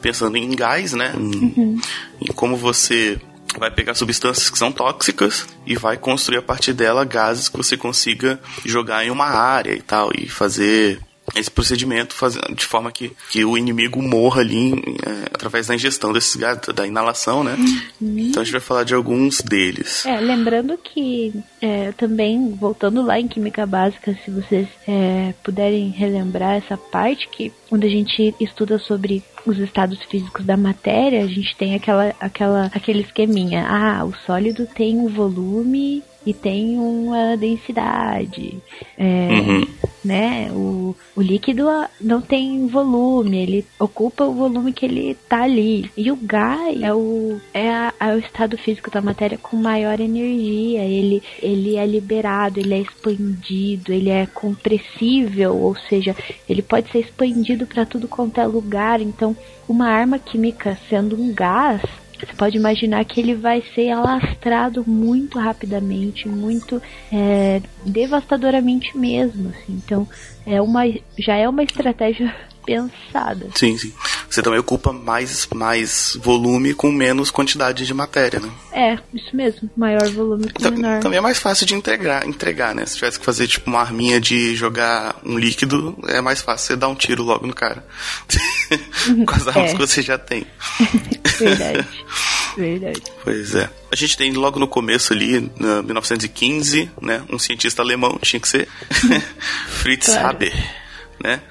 pensando 0.00 0.36
em 0.36 0.50
gás, 0.50 0.92
né? 0.92 1.12
Uhum. 1.16 1.80
Em, 2.20 2.30
em 2.30 2.32
como 2.32 2.56
você 2.56 3.18
vai 3.58 3.70
pegar 3.70 3.94
substâncias 3.94 4.50
que 4.50 4.58
são 4.58 4.70
tóxicas 4.70 5.46
e 5.64 5.76
vai 5.76 5.96
construir 5.96 6.38
a 6.38 6.42
partir 6.42 6.72
dela 6.72 7.04
gases 7.04 7.48
que 7.48 7.56
você 7.56 7.76
consiga 7.76 8.40
jogar 8.64 9.04
em 9.04 9.10
uma 9.10 9.26
área 9.26 9.72
e 9.72 9.80
tal 9.80 10.10
e 10.14 10.28
fazer 10.28 11.00
esse 11.34 11.50
procedimento 11.50 12.14
faz, 12.14 12.38
de 12.54 12.64
forma 12.64 12.92
que, 12.92 13.12
que 13.30 13.44
o 13.44 13.58
inimigo 13.58 14.00
morra 14.02 14.40
ali 14.40 14.72
é, 14.72 15.26
através 15.32 15.66
da 15.66 15.74
ingestão 15.74 16.12
desses 16.12 16.36
gases, 16.36 16.62
da 16.74 16.86
inalação, 16.86 17.42
né? 17.42 17.56
Uhum. 18.00 18.18
Então 18.18 18.42
a 18.42 18.44
gente 18.44 18.52
vai 18.52 18.60
falar 18.60 18.84
de 18.84 18.94
alguns 18.94 19.40
deles. 19.40 20.06
É, 20.06 20.20
lembrando 20.20 20.78
que 20.78 21.34
é, 21.60 21.92
também, 21.92 22.54
voltando 22.54 23.02
lá 23.02 23.18
em 23.18 23.28
Química 23.28 23.66
Básica, 23.66 24.16
se 24.24 24.30
vocês 24.30 24.68
é, 24.86 25.34
puderem 25.42 25.90
relembrar 25.90 26.56
essa 26.56 26.76
parte 26.76 27.28
que 27.28 27.52
quando 27.68 27.84
a 27.84 27.88
gente 27.88 28.34
estuda 28.40 28.78
sobre 28.78 29.22
os 29.46 29.58
estados 29.58 30.02
físicos 30.04 30.44
da 30.44 30.56
matéria, 30.56 31.22
a 31.22 31.26
gente 31.26 31.56
tem 31.56 31.74
aquela, 31.74 32.14
aquela, 32.20 32.66
aquele 32.74 33.00
esqueminha. 33.00 33.66
Ah, 33.68 34.04
o 34.04 34.12
sólido 34.26 34.66
tem 34.66 34.98
um 34.98 35.08
volume 35.08 36.02
e 36.26 36.34
tem 36.34 36.76
uma 36.76 37.36
densidade. 37.36 38.58
É, 38.98 39.28
uhum. 39.30 39.66
né? 40.04 40.50
O, 40.50 40.96
o 41.14 41.22
líquido 41.22 41.66
não 42.00 42.20
tem 42.20 42.66
volume, 42.66 43.38
ele 43.38 43.66
ocupa 43.78 44.24
o 44.24 44.34
volume 44.34 44.72
que 44.72 44.84
ele 44.84 45.16
tá 45.28 45.44
ali. 45.44 45.88
E 45.96 46.10
o 46.10 46.16
gás 46.16 46.82
é 46.82 46.92
o, 46.92 47.40
é, 47.54 47.70
a, 47.70 47.94
é 48.00 48.14
o 48.14 48.18
estado 48.18 48.58
físico 48.58 48.90
da 48.90 49.00
matéria 49.00 49.38
com 49.38 49.56
maior 49.56 50.00
energia. 50.00 50.82
Ele, 50.82 51.22
ele 51.40 51.76
é 51.76 51.86
liberado, 51.86 52.58
ele 52.58 52.74
é 52.74 52.80
expandido, 52.80 53.92
ele 53.92 54.10
é 54.10 54.26
compressível, 54.26 55.56
ou 55.56 55.76
seja, 55.76 56.16
ele 56.48 56.62
pode 56.62 56.90
ser 56.90 56.98
expandido 56.98 57.66
para 57.66 57.86
tudo 57.86 58.08
quanto 58.08 58.40
é 58.40 58.46
lugar. 58.46 59.00
Então, 59.00 59.35
uma 59.68 59.88
arma 59.88 60.18
química 60.18 60.78
sendo 60.88 61.20
um 61.20 61.32
gás 61.32 61.82
você 62.18 62.32
pode 62.34 62.56
imaginar 62.56 63.04
que 63.04 63.20
ele 63.20 63.34
vai 63.34 63.62
ser 63.74 63.90
alastrado 63.90 64.82
muito 64.88 65.38
rapidamente, 65.38 66.26
muito 66.26 66.80
é, 67.12 67.60
devastadoramente 67.84 68.96
mesmo. 68.96 69.50
Assim. 69.50 69.80
Então, 69.84 70.08
é 70.46 70.60
uma, 70.62 70.82
já 71.18 71.36
é 71.36 71.46
uma 71.48 71.62
estratégia 71.62 72.34
pensada. 72.66 73.48
Sim, 73.54 73.78
sim. 73.78 73.92
Você 74.28 74.42
também 74.42 74.58
ocupa 74.58 74.92
mais, 74.92 75.48
mais 75.54 76.18
volume 76.20 76.74
com 76.74 76.90
menos 76.90 77.30
quantidade 77.30 77.86
de 77.86 77.94
matéria, 77.94 78.40
né? 78.40 78.50
É, 78.72 78.98
isso 79.14 79.34
mesmo. 79.34 79.70
Maior 79.76 80.08
volume 80.10 80.50
com 80.50 80.70
menor. 80.70 81.00
Também 81.00 81.18
é 81.18 81.22
mais 81.22 81.38
fácil 81.38 81.64
de 81.64 81.74
entregar, 81.74 82.26
entregar, 82.26 82.74
né? 82.74 82.84
Se 82.84 82.96
tivesse 82.96 83.18
que 83.18 83.24
fazer 83.24 83.46
tipo 83.46 83.70
uma 83.70 83.80
arminha 83.80 84.20
de 84.20 84.54
jogar 84.56 85.16
um 85.24 85.38
líquido, 85.38 85.96
é 86.08 86.20
mais 86.20 86.40
fácil 86.40 86.66
você 86.66 86.76
dar 86.76 86.88
um 86.88 86.94
tiro 86.94 87.22
logo 87.22 87.46
no 87.46 87.54
cara. 87.54 87.86
com 89.26 89.34
as 89.34 89.46
armas 89.46 89.70
é. 89.70 89.72
que 89.72 89.78
você 89.78 90.02
já 90.02 90.18
tem. 90.18 90.46
Verdade. 91.38 91.86
Verdade. 92.56 93.02
Pois 93.22 93.54
é. 93.54 93.70
A 93.92 93.96
gente 93.96 94.16
tem 94.16 94.32
logo 94.32 94.58
no 94.58 94.66
começo 94.66 95.12
ali, 95.12 95.36
em 95.36 95.50
1915, 95.84 96.90
né? 97.00 97.22
Um 97.30 97.38
cientista 97.38 97.82
alemão, 97.82 98.18
tinha 98.22 98.40
que 98.40 98.48
ser, 98.48 98.68
Fritz 99.68 100.06
claro. 100.06 100.28
Haber, 100.28 100.54
né? 101.26 101.42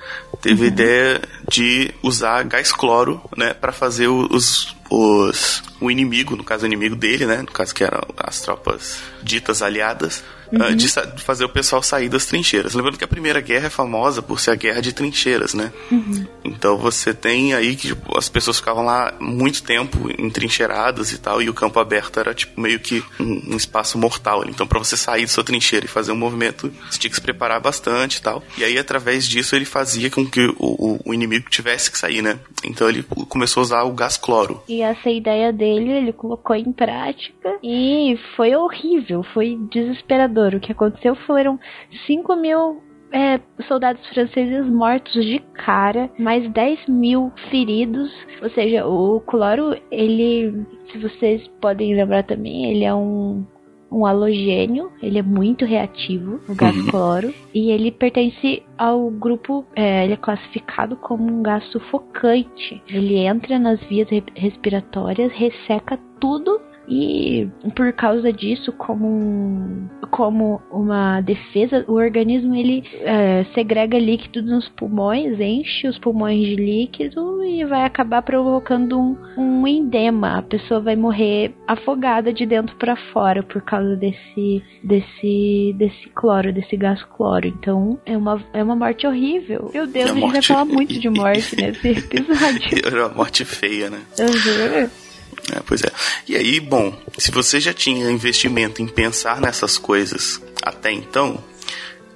Teve 0.41 0.61
uhum. 0.61 0.63
a 0.63 0.67
ideia 0.67 1.21
de 1.49 1.93
usar 2.01 2.43
gás 2.43 2.71
cloro, 2.71 3.21
né? 3.35 3.53
Para 3.53 3.73
fazer 3.73 4.07
os, 4.07 4.73
os, 4.89 5.61
o 5.81 5.91
inimigo, 5.91 6.35
no 6.35 6.45
caso 6.45 6.63
o 6.63 6.65
inimigo 6.65 6.95
dele, 6.95 7.25
né? 7.25 7.37
No 7.37 7.51
caso 7.51 7.75
que 7.75 7.83
eram 7.83 8.01
as 8.17 8.39
tropas 8.39 8.99
ditas 9.21 9.61
aliadas, 9.61 10.23
uhum. 10.51 10.75
de, 10.75 10.87
de, 10.87 11.23
fazer 11.23 11.45
o 11.45 11.49
pessoal 11.49 11.81
sair 11.81 12.09
das 12.09 12.25
trincheiras. 12.25 12.73
Lembrando 12.73 12.97
que 12.97 13.03
a 13.03 13.07
Primeira 13.07 13.41
Guerra 13.41 13.67
é 13.67 13.69
famosa 13.69 14.21
por 14.21 14.39
ser 14.39 14.51
a 14.51 14.55
guerra 14.55 14.81
de 14.81 14.93
trincheiras, 14.93 15.53
né? 15.53 15.71
Uhum. 15.91 16.25
Então 16.43 16.77
você 16.77 17.13
tem 17.13 17.53
aí 17.53 17.75
que 17.75 17.89
tipo, 17.89 18.17
as 18.17 18.29
pessoas 18.29 18.57
ficavam 18.57 18.83
lá 18.83 19.13
muito 19.19 19.63
tempo 19.63 20.09
entrincheiradas 20.19 21.11
e 21.11 21.17
tal, 21.17 21.41
e 21.41 21.49
o 21.49 21.53
campo 21.53 21.79
aberto 21.79 22.19
era 22.19 22.33
tipo 22.33 22.59
meio 22.59 22.79
que 22.79 23.03
um, 23.19 23.53
um 23.53 23.57
espaço 23.57 23.97
mortal. 23.97 24.43
Então 24.47 24.67
para 24.67 24.79
você 24.79 24.95
sair 24.95 25.25
de 25.25 25.31
sua 25.31 25.43
trincheira 25.43 25.85
e 25.85 25.89
fazer 25.89 26.11
um 26.11 26.17
movimento, 26.17 26.71
você 26.89 26.99
tinha 26.99 27.09
que 27.09 27.15
se 27.15 27.21
preparar 27.21 27.59
bastante 27.59 28.17
e 28.17 28.21
tal. 28.21 28.43
E 28.57 28.63
aí 28.63 28.77
através 28.77 29.27
disso 29.27 29.55
ele 29.55 29.65
fazia 29.65 30.09
com 30.09 30.25
que 30.25 30.41
o, 30.41 30.55
o, 30.59 30.99
o 31.05 31.13
inimigo 31.13 31.49
tivesse 31.49 31.91
que 31.91 31.97
sair, 31.97 32.21
né? 32.21 32.39
Então 32.63 32.89
ele 32.89 33.03
começou 33.29 33.61
a 33.61 33.63
usar 33.63 33.83
o 33.83 33.93
gás 33.93 34.17
cloro. 34.17 34.61
E 34.67 34.81
essa 34.81 35.09
ideia 35.09 35.51
dele 35.51 35.91
ele 35.91 36.13
colocou 36.13 36.55
em 36.55 36.71
prática 36.71 37.57
e 37.63 38.17
foi 38.35 38.55
horrível, 38.55 39.23
foi 39.33 39.57
desesperador 39.71 40.34
o 40.41 40.59
que 40.59 40.71
aconteceu 40.71 41.15
foram 41.15 41.59
5 42.05 42.35
mil 42.35 42.81
é, 43.11 43.39
soldados 43.67 44.05
franceses 44.09 44.65
mortos 44.67 45.25
de 45.25 45.39
cara, 45.53 46.09
mais 46.19 46.51
10 46.51 46.87
mil 46.87 47.31
feridos. 47.49 48.11
Ou 48.41 48.49
seja, 48.49 48.85
o 48.85 49.21
cloro, 49.21 49.75
ele, 49.91 50.65
se 50.91 50.97
vocês 50.97 51.47
podem 51.61 51.95
lembrar 51.95 52.23
também, 52.23 52.71
ele 52.71 52.83
é 52.83 52.93
um, 52.93 53.45
um 53.91 54.05
halogênio, 54.05 54.91
ele 55.01 55.17
é 55.19 55.21
muito 55.21 55.63
reativo, 55.63 56.41
o 56.49 56.55
gás 56.55 56.75
uhum. 56.75 56.87
cloro, 56.87 57.33
e 57.53 57.71
ele 57.71 57.91
pertence 57.91 58.63
ao 58.77 59.09
grupo, 59.09 59.65
é, 59.75 60.03
ele 60.03 60.13
é 60.13 60.17
classificado 60.17 60.97
como 60.97 61.31
um 61.31 61.41
gás 61.41 61.63
sufocante. 61.71 62.83
Ele 62.89 63.15
entra 63.15 63.57
nas 63.57 63.79
vias 63.85 64.09
respiratórias, 64.35 65.31
resseca 65.31 65.97
tudo 66.19 66.59
e 66.87 67.49
por 67.75 67.91
causa 67.93 68.31
disso, 68.31 68.71
como, 68.71 69.07
um, 69.07 69.87
como 70.11 70.61
uma 70.71 71.21
defesa, 71.21 71.83
o 71.87 71.93
organismo 71.93 72.55
ele 72.55 72.83
é, 73.01 73.45
segrega 73.53 73.97
líquido 73.97 74.41
nos 74.43 74.67
pulmões, 74.69 75.39
enche 75.39 75.87
os 75.87 75.97
pulmões 75.97 76.39
de 76.39 76.55
líquido 76.55 77.43
e 77.43 77.63
vai 77.65 77.83
acabar 77.83 78.21
provocando 78.21 78.99
um, 78.99 79.17
um 79.37 79.67
endema. 79.67 80.37
A 80.37 80.41
pessoa 80.41 80.79
vai 80.79 80.95
morrer 80.95 81.55
afogada 81.67 82.31
de 82.31 82.45
dentro 82.45 82.75
para 82.75 82.95
fora 83.11 83.41
por 83.41 83.61
causa 83.61 83.95
desse, 83.95 84.63
desse, 84.83 85.75
desse 85.77 86.09
cloro, 86.13 86.53
desse 86.53 86.77
gás 86.77 87.03
cloro. 87.03 87.47
Então 87.47 87.99
é 88.05 88.15
uma, 88.15 88.43
é 88.53 88.63
uma 88.63 88.75
morte 88.75 89.07
horrível. 89.07 89.71
Meu 89.73 89.87
Deus, 89.87 90.09
é 90.09 90.11
a 90.11 90.15
gente 90.15 90.31
vai 90.31 90.41
falar 90.41 90.65
muito 90.65 90.99
de 90.99 91.09
morte 91.09 91.55
nesse 91.55 91.87
episódio. 91.89 92.79
É 92.85 93.05
uma 93.05 93.15
morte 93.15 93.43
feia, 93.43 93.89
né? 93.89 94.01
Uhum. 94.19 95.04
É, 95.51 95.59
pois 95.65 95.83
é. 95.83 95.91
E 96.27 96.35
aí, 96.35 96.59
bom, 96.59 96.97
se 97.17 97.31
você 97.31 97.59
já 97.59 97.73
tinha 97.73 98.09
investimento 98.09 98.81
em 98.81 98.87
pensar 98.87 99.39
nessas 99.39 99.77
coisas 99.77 100.41
até 100.61 100.91
então, 100.91 101.43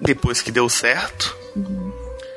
depois 0.01 0.41
que 0.41 0.51
deu 0.51 0.67
certo, 0.67 1.35
uhum. 1.55 1.91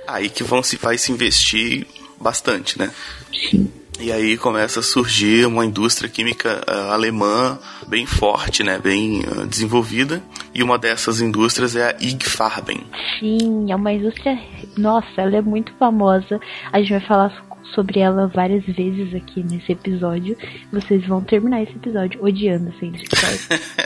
aí 0.07 0.29
que 0.29 0.43
vão 0.43 0.63
se 0.63 0.77
vai 0.77 0.99
se 0.99 1.11
investir 1.13 1.87
bastante, 2.21 2.79
né? 2.79 2.93
Sim. 3.33 3.71
E 4.01 4.11
aí 4.11 4.37
começa 4.37 4.81
a 4.81 4.83
surgir 4.83 5.47
uma 5.47 5.65
indústria 5.65 6.09
química 6.09 6.61
uh, 6.69 6.91
alemã 6.91 7.59
bem 7.87 8.05
forte, 8.05 8.65
né, 8.65 8.79
bem 8.79 9.21
uh, 9.21 9.47
desenvolvida. 9.47 10.21
E 10.53 10.63
uma 10.63 10.77
dessas 10.77 11.21
indústrias 11.21 11.77
é 11.77 11.91
a 11.91 11.97
IG 12.01 12.29
Farben. 12.29 12.81
Sim, 13.21 13.71
é 13.71 13.77
uma 13.77 13.93
indústria. 13.93 14.37
Nossa, 14.77 15.09
ela 15.19 15.37
é 15.37 15.41
muito 15.41 15.73
famosa. 15.79 16.41
A 16.73 16.81
gente 16.81 16.91
vai 16.91 17.07
falar 17.07 17.45
sobre 17.75 18.01
ela 18.01 18.27
várias 18.27 18.65
vezes 18.65 19.15
aqui 19.15 19.43
nesse 19.43 19.73
episódio. 19.73 20.37
Vocês 20.73 21.07
vão 21.07 21.23
terminar 21.23 21.63
esse 21.63 21.73
episódio 21.73 22.23
odiando 22.23 22.71
essa 22.71 22.85
indústria. 22.85 23.29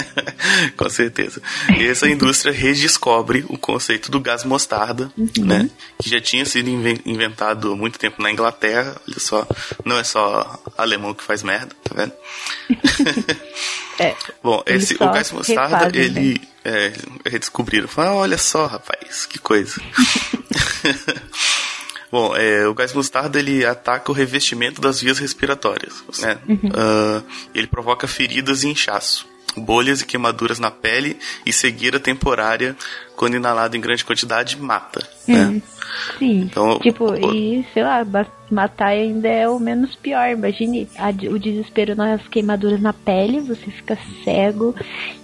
Com 0.76 0.88
certeza. 0.88 1.40
E 1.78 1.86
essa 1.86 2.08
indústria 2.08 2.52
redescobre 2.52 3.44
o 3.48 3.58
conceito 3.58 4.10
do 4.10 4.20
gás 4.20 4.44
mostarda, 4.44 5.10
uhum. 5.16 5.30
né? 5.44 5.70
Que 5.98 6.10
já 6.10 6.20
tinha 6.20 6.44
sido 6.44 6.68
inventado 6.68 7.72
há 7.72 7.76
muito 7.76 7.98
tempo 7.98 8.22
na 8.22 8.30
Inglaterra. 8.30 8.96
Olha 9.08 9.20
só, 9.20 9.46
não 9.84 9.98
é 9.98 10.04
só 10.04 10.62
alemão 10.76 11.14
que 11.14 11.22
faz 11.22 11.42
merda, 11.42 11.74
tá 11.84 11.94
vendo? 11.94 12.12
é, 13.98 14.14
Bom, 14.42 14.62
esse, 14.66 14.94
o 14.94 14.98
gás 14.98 15.30
mostarda, 15.32 15.76
refazem, 15.76 16.02
ele. 16.02 16.40
Né? 16.40 16.46
É, 16.68 16.92
redescobriram. 17.24 17.86
Falaram, 17.86 18.16
olha 18.16 18.36
só, 18.36 18.66
rapaz, 18.66 19.24
que 19.24 19.38
coisa. 19.38 19.80
Bom, 22.10 22.36
é, 22.36 22.66
o 22.66 22.74
gás 22.74 22.92
mostarda 22.92 23.38
ele 23.38 23.64
ataca 23.64 24.10
o 24.10 24.14
revestimento 24.14 24.80
das 24.80 25.00
vias 25.00 25.18
respiratórias. 25.18 26.04
Né? 26.20 26.38
Uhum. 26.48 26.68
Uh, 26.68 27.24
ele 27.54 27.66
provoca 27.66 28.06
feridas 28.06 28.62
e 28.62 28.68
inchaço, 28.68 29.26
bolhas 29.56 30.00
e 30.00 30.06
queimaduras 30.06 30.58
na 30.58 30.70
pele 30.70 31.18
e 31.44 31.52
cegueira 31.52 31.98
temporária 31.98 32.76
quando 33.16 33.36
inalado 33.36 33.76
em 33.76 33.80
grande 33.80 34.04
quantidade 34.04 34.60
mata. 34.60 35.06
Né? 35.26 35.46
Uhum. 35.46 35.62
Sim. 36.18 36.40
Então, 36.42 36.78
tipo, 36.78 37.04
o... 37.04 37.34
e 37.34 37.66
sei 37.72 37.82
lá, 37.82 38.04
matar 38.50 38.88
ainda 38.88 39.28
é 39.28 39.48
o 39.48 39.58
menos 39.58 39.94
pior. 39.96 40.28
Imagine 40.30 40.88
a, 40.96 41.08
o 41.30 41.38
desespero 41.38 41.94
nas 41.94 42.26
queimaduras 42.28 42.80
na 42.80 42.92
pele, 42.92 43.40
você 43.40 43.70
fica 43.70 43.98
cego 44.24 44.74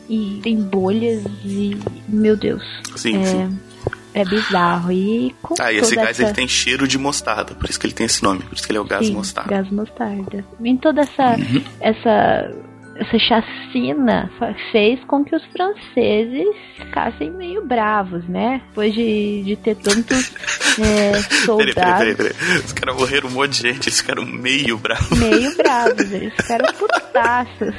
e 0.08 0.40
tem 0.42 0.56
bolhas 0.56 1.24
e. 1.44 1.76
Meu 2.08 2.36
Deus. 2.36 2.64
Sim, 2.96 3.20
é... 3.20 3.24
sim. 3.24 3.58
É 4.14 4.24
bizarro. 4.24 4.92
E 4.92 5.34
com 5.42 5.54
ah, 5.60 5.72
e 5.72 5.78
esse 5.78 5.96
gás 5.96 6.10
essa... 6.10 6.24
ele 6.24 6.32
tem 6.32 6.48
cheiro 6.48 6.86
de 6.86 6.98
mostarda, 6.98 7.54
por 7.54 7.68
isso 7.68 7.78
que 7.78 7.86
ele 7.86 7.94
tem 7.94 8.06
esse 8.06 8.22
nome, 8.22 8.40
por 8.40 8.54
isso 8.54 8.66
que 8.66 8.72
ele 8.72 8.78
é 8.78 8.80
o 8.80 8.84
gás 8.84 9.06
Sim, 9.06 9.14
mostarda. 9.14 9.50
Gás 9.50 9.70
mostarda. 9.70 10.44
Em 10.62 10.76
toda 10.76 11.02
essa, 11.02 11.36
uhum. 11.36 11.64
essa 11.80 12.50
essa 12.96 13.18
chacina 13.18 14.30
fez 14.70 15.02
com 15.04 15.24
que 15.24 15.34
os 15.34 15.44
franceses 15.46 16.54
ficassem 16.76 17.30
meio 17.30 17.64
bravos, 17.66 18.26
né? 18.28 18.60
Depois 18.68 18.94
de, 18.94 19.42
de 19.44 19.56
ter 19.56 19.76
tantos 19.76 20.32
é, 20.78 21.14
soldados. 21.44 21.74
Peraí, 21.74 22.14
peraí, 22.14 22.34
peraí, 22.34 22.58
Os 22.58 22.72
caras 22.72 22.96
morreram 22.96 23.28
um 23.28 23.32
monte 23.32 23.62
de 23.62 23.72
gente, 23.72 23.88
eles 23.88 24.00
ficaram 24.00 24.24
meio 24.24 24.78
bravos. 24.78 25.18
Meio 25.18 25.54
bravos, 25.56 26.12
eles 26.12 26.34
ficaram 26.34 26.72
putaços. 26.74 27.74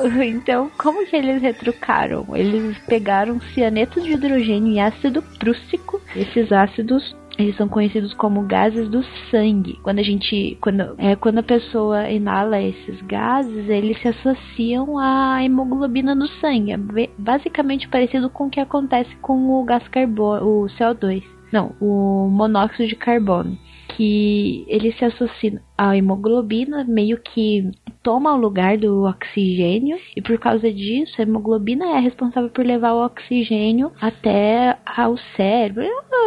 então, 0.24 0.70
como 0.78 1.06
que 1.06 1.16
eles 1.16 1.42
retrucaram? 1.42 2.26
Eles 2.34 2.76
pegaram 2.86 3.40
cianetos 3.54 4.04
de 4.04 4.12
hidrogênio 4.12 4.72
e 4.72 4.80
ácido 4.80 5.22
prússico. 5.38 6.00
Esses 6.14 6.50
ácidos 6.52 7.14
eles 7.38 7.56
são 7.56 7.68
conhecidos 7.68 8.14
como 8.14 8.42
gases 8.42 8.88
do 8.88 9.02
sangue. 9.30 9.78
Quando 9.82 9.98
a 9.98 10.02
gente, 10.02 10.56
quando, 10.60 10.94
é, 10.98 11.16
quando 11.16 11.38
a 11.38 11.42
pessoa 11.42 12.08
inala 12.10 12.60
esses 12.60 13.00
gases, 13.02 13.68
eles 13.68 14.00
se 14.00 14.08
associam 14.08 14.98
à 14.98 15.42
hemoglobina 15.42 16.14
do 16.14 16.28
sangue. 16.40 16.72
É 16.72 16.78
basicamente 17.18 17.88
parecido 17.88 18.30
com 18.30 18.46
o 18.46 18.50
que 18.50 18.60
acontece 18.60 19.14
com 19.16 19.50
o 19.50 19.64
gás 19.64 19.86
carbono, 19.88 20.64
o 20.64 20.66
CO2. 20.78 21.22
Não, 21.52 21.74
o 21.80 22.28
monóxido 22.28 22.88
de 22.88 22.96
carbono 22.96 23.58
que 23.96 24.64
ele 24.68 24.92
se 24.92 25.04
associa 25.04 25.60
à 25.76 25.96
hemoglobina, 25.96 26.84
meio 26.84 27.18
que 27.18 27.70
toma 28.02 28.34
o 28.34 28.38
lugar 28.38 28.76
do 28.76 29.04
oxigênio, 29.04 29.96
e 30.14 30.20
por 30.20 30.38
causa 30.38 30.70
disso, 30.72 31.14
a 31.18 31.22
hemoglobina 31.22 31.96
é 31.96 31.98
responsável 31.98 32.50
por 32.50 32.64
levar 32.64 32.92
o 32.92 33.04
oxigênio 33.04 33.90
até 34.00 34.76
ao 34.84 35.16
cérebro, 35.36 35.84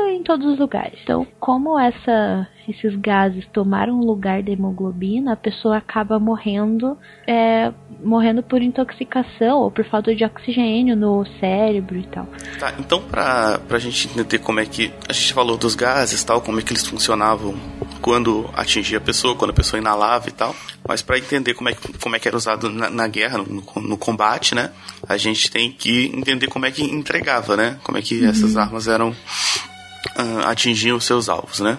em 0.09 0.23
todos 0.23 0.53
os 0.53 0.59
lugares. 0.59 0.99
Então, 1.03 1.25
como 1.39 1.77
essa 1.79 2.47
esses 2.67 2.95
gases 2.99 3.45
tomaram 3.53 3.99
o 3.99 4.05
lugar 4.05 4.43
da 4.43 4.51
hemoglobina, 4.51 5.33
a 5.33 5.35
pessoa 5.35 5.77
acaba 5.77 6.19
morrendo, 6.19 6.97
é, 7.25 7.71
morrendo 8.03 8.43
por 8.43 8.61
intoxicação 8.61 9.59
ou 9.59 9.71
por 9.71 9.85
falta 9.85 10.13
de 10.13 10.25
oxigênio 10.25 10.95
no 10.95 11.25
cérebro 11.39 11.97
e 11.97 12.07
tal. 12.07 12.27
Tá, 12.59 12.73
então 12.77 13.01
pra, 13.01 13.59
pra 13.67 13.79
gente 13.79 14.07
entender 14.07 14.39
como 14.39 14.59
é 14.59 14.65
que. 14.65 14.91
A 15.07 15.13
gente 15.13 15.33
falou 15.33 15.57
dos 15.57 15.75
gases 15.75 16.23
tal, 16.23 16.41
como 16.41 16.59
é 16.59 16.63
que 16.63 16.73
eles 16.73 16.85
funcionavam 16.85 17.55
quando 18.01 18.49
atingia 18.53 18.97
a 18.97 19.01
pessoa, 19.01 19.35
quando 19.35 19.51
a 19.51 19.53
pessoa 19.53 19.79
inalava 19.79 20.27
e 20.27 20.31
tal. 20.31 20.55
Mas 20.87 21.01
para 21.01 21.17
entender 21.17 21.53
como 21.53 21.69
é, 21.69 21.73
que, 21.73 21.97
como 21.97 22.15
é 22.15 22.19
que 22.19 22.27
era 22.27 22.37
usado 22.37 22.69
na, 22.69 22.89
na 22.89 23.07
guerra, 23.07 23.37
no, 23.39 23.63
no, 23.81 23.97
combate, 23.97 24.55
né? 24.55 24.71
A 25.07 25.17
gente 25.17 25.51
tem 25.51 25.71
que 25.71 26.11
entender 26.13 26.47
como 26.47 26.65
é 26.65 26.71
que 26.71 26.83
entregava, 26.83 27.57
né? 27.57 27.77
Como 27.83 27.97
é 27.97 28.01
que 28.01 28.21
uhum. 28.21 28.29
essas 28.29 28.55
armas 28.55 28.87
eram 28.87 29.09
uh, 29.09 30.47
atingiam 30.47 30.97
os 30.97 31.03
seus 31.03 31.29
alvos, 31.29 31.59
né? 31.59 31.77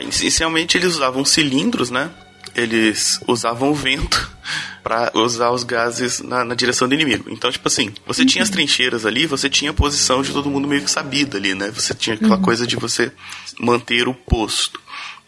Inicialmente 0.00 0.76
eles 0.76 0.94
usavam 0.94 1.24
cilindros, 1.24 1.90
né? 1.90 2.10
Eles 2.54 3.20
usavam 3.26 3.70
o 3.70 3.74
vento 3.74 4.30
para 4.82 5.10
usar 5.14 5.50
os 5.50 5.62
gases 5.62 6.20
na, 6.20 6.44
na, 6.44 6.54
direção 6.54 6.88
do 6.88 6.94
inimigo. 6.94 7.30
Então, 7.30 7.50
tipo 7.50 7.66
assim, 7.68 7.92
você 8.06 8.22
uhum. 8.22 8.26
tinha 8.26 8.42
as 8.42 8.48
uhum. 8.48 8.54
trincheiras 8.54 9.06
ali, 9.06 9.26
você 9.26 9.48
tinha 9.48 9.70
a 9.70 9.74
posição 9.74 10.22
de 10.22 10.32
todo 10.32 10.50
mundo 10.50 10.66
meio 10.66 10.82
que 10.82 10.90
sabida 10.90 11.38
ali, 11.38 11.54
né? 11.54 11.70
Você 11.70 11.94
tinha 11.94 12.14
aquela 12.14 12.36
uhum. 12.36 12.42
coisa 12.42 12.66
de 12.66 12.76
você 12.76 13.12
manter 13.58 14.08
o 14.08 14.14
posto. 14.14 14.80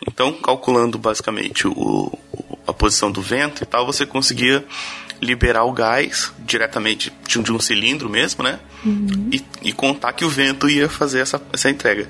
Então, 0.06 0.32
calculando 0.32 0.98
basicamente 0.98 1.66
o, 1.66 2.18
a 2.66 2.72
posição 2.72 3.10
do 3.10 3.22
vento 3.22 3.62
e 3.62 3.66
tal, 3.66 3.86
você 3.86 4.04
conseguia 4.04 4.64
liberar 5.22 5.64
o 5.64 5.72
gás 5.72 6.32
diretamente 6.40 7.12
de 7.28 7.38
um, 7.38 7.42
de 7.42 7.52
um 7.52 7.60
cilindro 7.60 8.10
mesmo, 8.10 8.42
né? 8.42 8.58
Uhum. 8.84 9.30
E, 9.32 9.40
e, 9.62 9.72
contar 9.72 10.12
que 10.12 10.24
o 10.24 10.28
vento 10.28 10.68
ia 10.68 10.88
fazer 10.88 11.20
essa, 11.20 11.40
essa 11.52 11.70
entrega. 11.70 12.08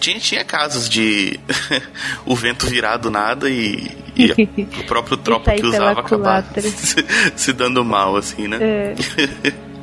Tinha, 0.00 0.18
tinha 0.18 0.42
casos 0.42 0.88
de 0.88 1.38
o 2.24 2.34
vento 2.34 2.66
virar 2.66 2.96
do 2.96 3.10
nada 3.10 3.50
e, 3.50 3.90
e 4.16 4.32
o 4.80 4.84
próprio 4.84 5.18
tropa 5.18 5.52
que 5.52 5.66
usava 5.66 6.00
acabar 6.00 6.42
se, 6.56 7.04
se, 7.36 7.52
dando 7.52 7.84
mal, 7.84 8.16
assim, 8.16 8.48
né? 8.48 8.58
É. 8.62 9.73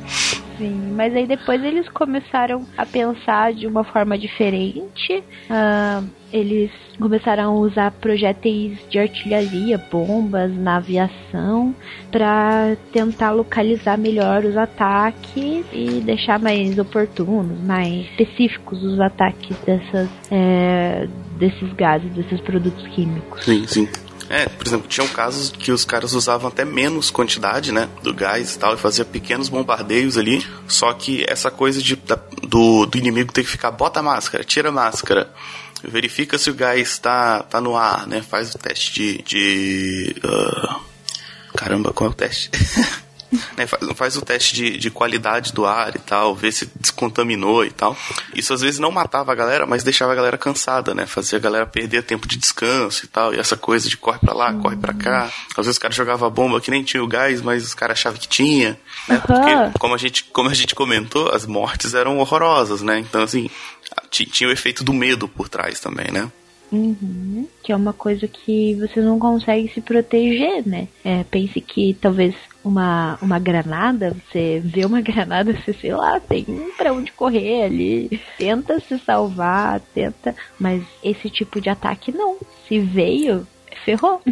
Sim, 0.62 0.92
mas 0.94 1.12
aí 1.12 1.26
depois 1.26 1.60
eles 1.64 1.88
começaram 1.88 2.64
a 2.78 2.86
pensar 2.86 3.52
de 3.52 3.66
uma 3.66 3.82
forma 3.82 4.16
diferente. 4.16 5.12
Uh, 5.50 6.08
eles 6.32 6.70
começaram 7.00 7.50
a 7.50 7.52
usar 7.52 7.90
projéteis 7.90 8.78
de 8.88 8.96
artilharia, 8.96 9.76
bombas 9.90 10.56
na 10.56 10.76
aviação, 10.76 11.74
para 12.12 12.76
tentar 12.92 13.32
localizar 13.32 13.98
melhor 13.98 14.44
os 14.44 14.56
ataques 14.56 15.66
e 15.72 16.00
deixar 16.00 16.38
mais 16.38 16.78
oportunos, 16.78 17.60
mais 17.64 18.06
específicos 18.10 18.84
os 18.84 19.00
ataques 19.00 19.56
dessas, 19.66 20.08
é, 20.30 21.08
desses 21.38 21.72
gases, 21.72 22.08
desses 22.12 22.40
produtos 22.40 22.86
químicos. 22.86 23.44
Sim, 23.44 23.66
sim. 23.66 23.88
É, 24.32 24.48
por 24.48 24.66
exemplo, 24.66 24.88
tinham 24.88 25.06
casos 25.08 25.50
que 25.50 25.70
os 25.70 25.84
caras 25.84 26.14
usavam 26.14 26.48
até 26.48 26.64
menos 26.64 27.10
quantidade, 27.10 27.70
né, 27.70 27.86
do 28.02 28.14
gás 28.14 28.54
e 28.54 28.58
tal, 28.58 28.72
e 28.72 28.78
fazia 28.78 29.04
pequenos 29.04 29.50
bombardeios 29.50 30.16
ali. 30.16 30.42
Só 30.66 30.90
que 30.94 31.22
essa 31.28 31.50
coisa 31.50 31.82
de, 31.82 31.96
da, 31.96 32.18
do, 32.42 32.86
do 32.86 32.96
inimigo 32.96 33.30
ter 33.30 33.44
que 33.44 33.50
ficar, 33.50 33.70
bota 33.70 34.00
a 34.00 34.02
máscara, 34.02 34.42
tira 34.42 34.70
a 34.70 34.72
máscara, 34.72 35.30
verifica 35.84 36.38
se 36.38 36.48
o 36.48 36.54
gás 36.54 36.80
está 36.80 37.42
tá 37.42 37.60
no 37.60 37.76
ar, 37.76 38.06
né, 38.06 38.22
faz 38.22 38.54
o 38.54 38.58
teste 38.58 38.94
de. 38.94 39.22
de 39.22 40.16
uh... 40.24 40.80
Caramba, 41.54 41.92
qual 41.92 42.08
é 42.08 42.12
o 42.12 42.16
teste? 42.16 42.50
né, 43.56 43.66
faz, 43.66 43.82
faz, 43.94 44.16
o 44.16 44.22
teste 44.22 44.54
de, 44.54 44.78
de 44.78 44.90
qualidade 44.90 45.52
do 45.52 45.66
ar 45.66 45.94
e 45.94 45.98
tal, 45.98 46.34
ver 46.34 46.52
se 46.52 46.70
descontaminou 46.76 47.64
e 47.64 47.70
tal. 47.70 47.96
Isso 48.34 48.52
às 48.52 48.60
vezes 48.60 48.78
não 48.78 48.90
matava 48.90 49.32
a 49.32 49.34
galera, 49.34 49.66
mas 49.66 49.82
deixava 49.82 50.12
a 50.12 50.14
galera 50.14 50.36
cansada, 50.36 50.94
né? 50.94 51.06
Fazia 51.06 51.38
a 51.38 51.40
galera 51.40 51.66
perder 51.66 52.02
tempo 52.02 52.26
de 52.26 52.36
descanso 52.36 53.04
e 53.04 53.08
tal. 53.08 53.34
E 53.34 53.38
essa 53.38 53.56
coisa 53.56 53.88
de 53.88 53.96
corre 53.96 54.18
pra 54.18 54.34
lá, 54.34 54.50
uhum. 54.50 54.60
corre 54.60 54.76
pra 54.76 54.92
cá. 54.92 55.30
Às 55.56 55.66
vezes 55.66 55.78
o 55.78 55.80
cara 55.80 55.94
jogava 55.94 56.28
bomba 56.28 56.60
que 56.60 56.70
nem 56.70 56.82
tinha 56.82 57.02
o 57.02 57.08
gás, 57.08 57.40
mas 57.40 57.64
os 57.64 57.74
caras 57.74 57.98
achavam 57.98 58.18
que 58.18 58.28
tinha. 58.28 58.78
Né? 59.08 59.16
Uhum. 59.16 59.20
Porque, 59.20 59.78
como 59.78 59.94
a, 59.94 59.98
gente, 59.98 60.24
como 60.24 60.48
a 60.48 60.54
gente 60.54 60.74
comentou, 60.74 61.34
as 61.34 61.46
mortes 61.46 61.94
eram 61.94 62.18
horrorosas, 62.18 62.82
né? 62.82 62.98
Então, 62.98 63.22
assim, 63.22 63.48
tinha 64.10 64.48
o 64.48 64.52
efeito 64.52 64.84
do 64.84 64.92
medo 64.92 65.26
por 65.26 65.48
trás 65.48 65.80
também, 65.80 66.10
né? 66.10 66.30
Uhum, 66.72 67.46
que 67.62 67.70
é 67.70 67.76
uma 67.76 67.92
coisa 67.92 68.26
que 68.26 68.74
você 68.76 69.00
não 69.00 69.18
consegue 69.18 69.68
se 69.68 69.80
proteger, 69.82 70.66
né? 70.66 70.88
É, 71.04 71.22
pense 71.24 71.60
que 71.60 71.94
talvez 72.00 72.34
uma, 72.64 73.18
uma 73.20 73.38
granada, 73.38 74.16
você 74.26 74.60
vê 74.64 74.84
uma 74.86 75.00
granada, 75.02 75.52
você, 75.52 75.74
sei 75.74 75.94
lá, 75.94 76.18
tem 76.18 76.46
pra 76.78 76.92
onde 76.92 77.12
correr 77.12 77.64
ali, 77.64 78.20
tenta 78.38 78.80
se 78.80 78.98
salvar, 78.98 79.80
tenta, 79.94 80.34
mas 80.58 80.82
esse 81.04 81.28
tipo 81.28 81.60
de 81.60 81.68
ataque 81.68 82.10
não. 82.10 82.38
Se 82.66 82.78
veio, 82.78 83.46
ferrou. 83.84 84.22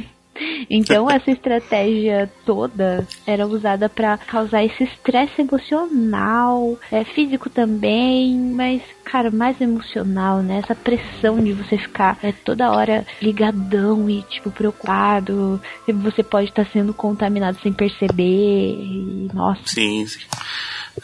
Então 0.69 1.11
essa 1.11 1.31
estratégia 1.31 2.31
toda 2.45 3.07
era 3.27 3.47
usada 3.47 3.89
para 3.89 4.17
causar 4.19 4.65
esse 4.65 4.85
estresse 4.85 5.41
emocional, 5.41 6.79
é, 6.91 7.05
físico 7.05 7.51
também, 7.51 8.37
mas 8.37 8.83
cara, 9.05 9.31
mais 9.31 9.61
emocional, 9.61 10.41
né? 10.41 10.61
Essa 10.63 10.75
pressão 10.75 11.43
de 11.43 11.53
você 11.53 11.77
ficar 11.77 12.17
é, 12.23 12.33
toda 12.33 12.71
hora 12.71 13.05
ligadão 13.21 14.09
e 14.09 14.23
tipo 14.23 14.51
preocupado, 14.51 15.61
você 15.87 16.23
pode 16.23 16.49
estar 16.49 16.65
tá 16.65 16.71
sendo 16.73 16.95
contaminado 16.95 17.59
sem 17.61 17.73
perceber. 17.73 18.23
E, 18.23 19.29
nossa. 19.35 19.63
Sim, 19.67 20.07
sim. 20.07 20.21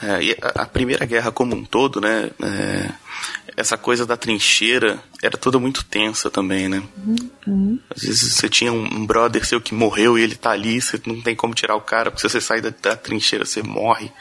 É, 0.03 0.37
a, 0.43 0.63
a, 0.63 0.67
Primeira 0.67 1.05
Guerra 1.05 1.33
como 1.33 1.57
um 1.57 1.65
todo, 1.65 2.01
né? 2.01 2.31
É, 2.43 2.91
essa 3.57 3.79
coisa 3.79 4.05
da 4.05 4.17
trincheira 4.17 4.99
era 5.23 5.37
toda 5.39 5.59
muito 5.59 5.85
tensa 5.85 6.31
também, 6.31 6.69
né? 6.69 6.83
Uhum. 7.47 7.79
Às 7.95 8.03
vezes 8.03 8.35
você 8.35 8.49
tinha 8.49 8.73
um, 8.73 9.07
brother 9.07 9.47
seu 9.47 9.61
que 9.61 9.75
morreu 9.75 10.19
e 10.19 10.23
ele 10.23 10.35
tá 10.35 10.51
ali, 10.51 10.81
você 10.81 11.01
não 11.07 11.23
tem 11.23 11.35
como 11.35 11.55
tirar 11.55 11.75
o 11.75 11.81
cara, 11.81 12.11
porque 12.11 12.21
se 12.21 12.29
você 12.29 12.41
sair 12.41 12.61
da, 12.61 12.71
da 12.83 12.95
trincheira, 12.95 13.47
você 13.47 13.63
morre. 13.63 14.13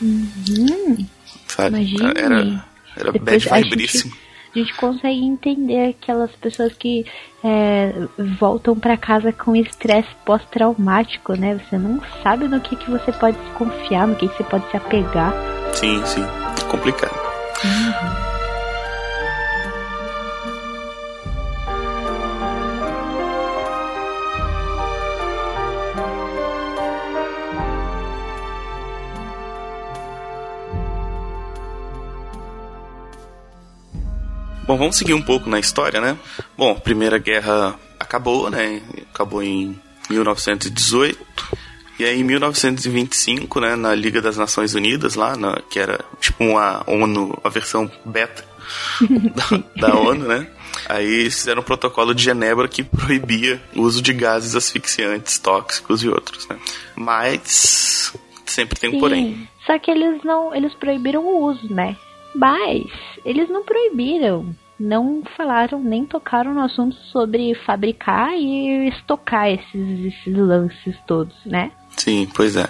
Uhum. 0.00 1.06
Sabe? 1.46 1.76
Imagine. 1.76 2.12
Era, 2.16 2.64
era 2.96 3.12
Depois, 3.12 3.44
bad 3.44 3.68
vibríssimo. 3.68 4.14
A 4.54 4.58
gente 4.58 4.74
consegue 4.74 5.22
entender 5.22 5.90
aquelas 5.90 6.30
pessoas 6.36 6.72
que 6.72 7.04
é, 7.44 7.92
voltam 8.40 8.78
para 8.78 8.96
casa 8.96 9.30
com 9.30 9.54
estresse 9.54 10.08
pós-traumático, 10.24 11.34
né? 11.34 11.60
Você 11.68 11.76
não 11.76 12.00
sabe 12.22 12.48
no 12.48 12.58
que, 12.60 12.74
que 12.76 12.90
você 12.90 13.12
pode 13.12 13.36
se 13.36 13.50
confiar, 13.52 14.08
no 14.08 14.16
que, 14.16 14.26
que 14.26 14.36
você 14.38 14.44
pode 14.44 14.70
se 14.70 14.76
apegar. 14.76 15.34
Sim, 15.74 16.02
sim. 16.06 16.22
É 16.22 16.64
complicado. 16.64 17.14
Uhum. 17.64 18.27
Bom, 34.68 34.76
vamos 34.76 34.96
seguir 34.96 35.14
um 35.14 35.22
pouco 35.22 35.48
na 35.48 35.58
história, 35.58 35.98
né? 35.98 36.14
Bom, 36.54 36.72
a 36.72 36.74
Primeira 36.74 37.16
Guerra 37.16 37.80
acabou, 37.98 38.50
né? 38.50 38.82
Acabou 39.14 39.42
em 39.42 39.74
1918. 40.10 41.18
E 41.98 42.04
aí, 42.04 42.20
em 42.20 42.22
1925, 42.22 43.60
né, 43.60 43.74
na 43.74 43.94
Liga 43.94 44.20
das 44.20 44.36
Nações 44.36 44.74
Unidas, 44.74 45.14
lá, 45.14 45.34
na, 45.38 45.58
que 45.70 45.78
era 45.78 46.04
tipo 46.20 46.44
uma 46.44 46.84
ONU, 46.86 47.40
a 47.42 47.48
versão 47.48 47.90
beta 48.04 48.44
da, 49.34 49.88
da 49.88 49.96
ONU, 49.96 50.28
né? 50.28 50.46
Aí 50.86 51.30
fizeram 51.30 51.62
um 51.62 51.64
protocolo 51.64 52.14
de 52.14 52.24
Genebra 52.24 52.68
que 52.68 52.82
proibia 52.82 53.58
o 53.74 53.80
uso 53.80 54.02
de 54.02 54.12
gases 54.12 54.54
asfixiantes, 54.54 55.38
tóxicos 55.38 56.02
e 56.02 56.10
outros, 56.10 56.46
né? 56.46 56.58
Mas 56.94 58.12
sempre 58.44 58.78
tem 58.78 58.90
um 58.90 58.92
Sim, 58.92 59.00
porém. 59.00 59.48
Só 59.64 59.78
que 59.78 59.90
eles 59.90 60.22
não, 60.22 60.54
eles 60.54 60.74
proibiram 60.74 61.24
o 61.24 61.46
uso, 61.46 61.72
né? 61.72 61.96
Mas 62.34 62.84
eles 63.24 63.48
não 63.48 63.64
proibiram, 63.64 64.54
não 64.78 65.22
falaram 65.36 65.80
nem 65.80 66.04
tocaram 66.04 66.54
no 66.54 66.60
assunto 66.60 66.96
sobre 67.10 67.54
fabricar 67.66 68.32
e 68.34 68.88
estocar 68.88 69.48
esses, 69.48 70.14
esses 70.14 70.36
lances 70.36 70.94
todos, 71.06 71.34
né? 71.44 71.72
Sim, 71.96 72.28
pois 72.34 72.56
é. 72.56 72.68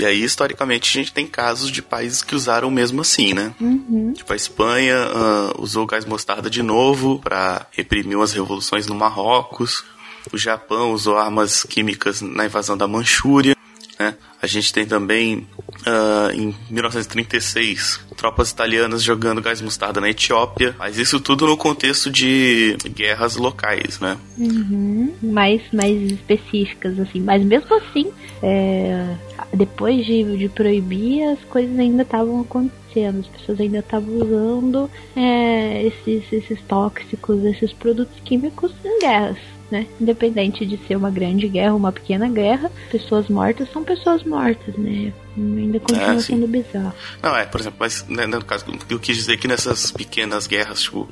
E 0.00 0.06
aí, 0.06 0.24
historicamente, 0.24 0.88
a 0.88 1.02
gente 1.02 1.12
tem 1.12 1.26
casos 1.26 1.70
de 1.70 1.82
países 1.82 2.22
que 2.22 2.34
usaram 2.34 2.70
mesmo 2.70 3.02
assim, 3.02 3.34
né? 3.34 3.52
Uhum. 3.60 4.14
Tipo, 4.14 4.32
a 4.32 4.36
Espanha 4.36 4.96
uh, 4.96 5.62
usou 5.62 5.84
gás 5.84 6.06
mostarda 6.06 6.48
de 6.48 6.62
novo 6.62 7.18
para 7.18 7.66
reprimir 7.70 8.16
umas 8.16 8.32
revoluções 8.32 8.86
no 8.86 8.94
Marrocos. 8.94 9.84
O 10.32 10.38
Japão 10.38 10.92
usou 10.92 11.18
armas 11.18 11.64
químicas 11.64 12.22
na 12.22 12.46
invasão 12.46 12.78
da 12.78 12.88
Manchúria. 12.88 13.54
Né? 13.98 14.16
A 14.40 14.46
gente 14.46 14.72
tem 14.72 14.86
também, 14.86 15.46
uh, 15.86 16.30
em 16.32 16.54
1936, 16.70 18.00
tropas 18.16 18.50
italianas 18.50 19.02
jogando 19.02 19.40
gás 19.40 19.60
mostarda 19.60 20.00
na 20.00 20.10
Etiópia, 20.10 20.74
mas 20.78 20.98
isso 20.98 21.20
tudo 21.20 21.46
no 21.46 21.56
contexto 21.56 22.10
de 22.10 22.76
guerras 22.94 23.36
locais, 23.36 23.98
né? 24.00 24.18
Uhum, 24.38 25.14
mais, 25.22 25.62
mais 25.72 26.00
específicas, 26.02 26.98
assim. 26.98 27.20
Mas 27.20 27.44
mesmo 27.44 27.74
assim, 27.74 28.10
é, 28.42 29.16
depois 29.54 30.04
de, 30.04 30.36
de 30.36 30.48
proibir, 30.48 31.24
as 31.24 31.40
coisas 31.44 31.78
ainda 31.78 32.02
estavam 32.02 32.40
acontecendo. 32.40 33.20
As 33.20 33.26
pessoas 33.26 33.60
ainda 33.60 33.78
estavam 33.78 34.14
usando 34.16 34.90
é, 35.14 35.86
esses, 35.86 36.32
esses 36.32 36.60
tóxicos, 36.62 37.44
esses 37.44 37.72
produtos 37.72 38.18
químicos 38.24 38.72
em 38.84 38.98
guerras 38.98 39.38
né? 39.70 39.86
Independente 40.00 40.66
de 40.66 40.76
ser 40.86 40.96
uma 40.96 41.10
grande 41.10 41.48
guerra 41.48 41.72
ou 41.72 41.78
uma 41.78 41.92
pequena 41.92 42.28
guerra, 42.28 42.70
pessoas 42.90 43.28
mortas 43.28 43.70
são 43.72 43.84
pessoas 43.84 44.24
mortas, 44.24 44.74
né? 44.76 45.12
Ainda 45.36 45.78
continua 45.78 46.14
é, 46.14 46.20
sendo 46.20 46.46
bizarro. 46.46 46.92
Não, 47.22 47.36
é, 47.36 47.46
por 47.46 47.60
exemplo, 47.60 47.78
mas 47.80 48.04
né, 48.08 48.26
no 48.26 48.44
caso, 48.44 48.64
eu 48.88 48.98
quis 48.98 49.16
dizer 49.16 49.36
que 49.36 49.46
nessas 49.46 49.90
pequenas 49.92 50.46
guerras, 50.46 50.82
tipo, 50.82 51.08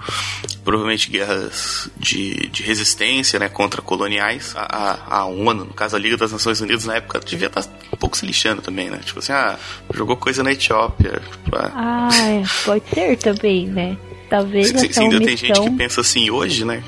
provavelmente 0.64 1.10
guerras 1.10 1.88
de, 1.96 2.48
de 2.48 2.62
resistência, 2.62 3.38
né, 3.38 3.48
contra 3.48 3.80
coloniais, 3.80 4.54
a, 4.56 5.18
a, 5.18 5.24
ONU, 5.26 5.64
no 5.66 5.74
caso 5.74 5.94
a 5.94 5.98
Liga 5.98 6.16
das 6.16 6.32
Nações 6.32 6.60
Unidas, 6.60 6.84
na 6.84 6.96
época, 6.96 7.20
devia 7.20 7.46
estar 7.46 7.64
um 7.92 7.96
pouco 7.96 8.16
se 8.16 8.26
lixando 8.26 8.60
também, 8.60 8.90
né? 8.90 9.00
Tipo 9.04 9.20
assim, 9.20 9.32
ah, 9.32 9.56
jogou 9.94 10.16
coisa 10.16 10.42
na 10.42 10.52
Etiópia. 10.52 11.22
Tipo, 11.44 11.56
ah, 11.56 12.08
ah 12.10 12.28
é, 12.28 12.42
pode 12.64 12.88
ser 12.90 13.16
também, 13.18 13.66
né? 13.68 13.96
Talvez 14.28 14.74
essa 14.74 14.92
Sim, 14.92 15.04
ainda 15.04 15.20
tem 15.20 15.36
gente 15.36 15.58
que 15.58 15.70
pensa 15.70 16.00
assim 16.00 16.28
hoje, 16.30 16.64
né? 16.64 16.82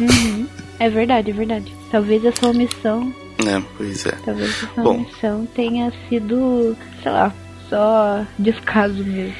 Uhum. 0.00 0.46
É 0.82 0.88
verdade, 0.90 1.30
é 1.30 1.34
verdade. 1.34 1.72
Talvez 1.90 2.24
essa 2.24 2.48
omissão, 2.48 3.12
É, 3.46 3.62
pois 3.76 4.04
é. 4.06 4.12
talvez 4.24 4.50
essa 4.50 4.82
Bom. 4.82 4.96
omissão 4.96 5.46
tenha 5.54 5.92
sido, 6.08 6.76
sei 7.02 7.12
lá, 7.12 7.32
só 7.68 8.24
descaso 8.38 9.04
mesmo. 9.04 9.34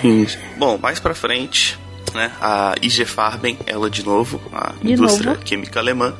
Sim. 0.00 0.26
Bom, 0.58 0.78
mais 0.78 0.98
pra 1.00 1.14
frente, 1.14 1.78
né, 2.14 2.30
a 2.40 2.74
IG 2.82 3.04
Farben, 3.04 3.58
ela 3.66 3.88
de 3.90 4.04
novo, 4.04 4.40
a 4.52 4.72
De 4.82 4.92
indústria 4.92 5.32
novo. 5.32 5.42
química 5.44 5.78
alemã, 5.80 6.14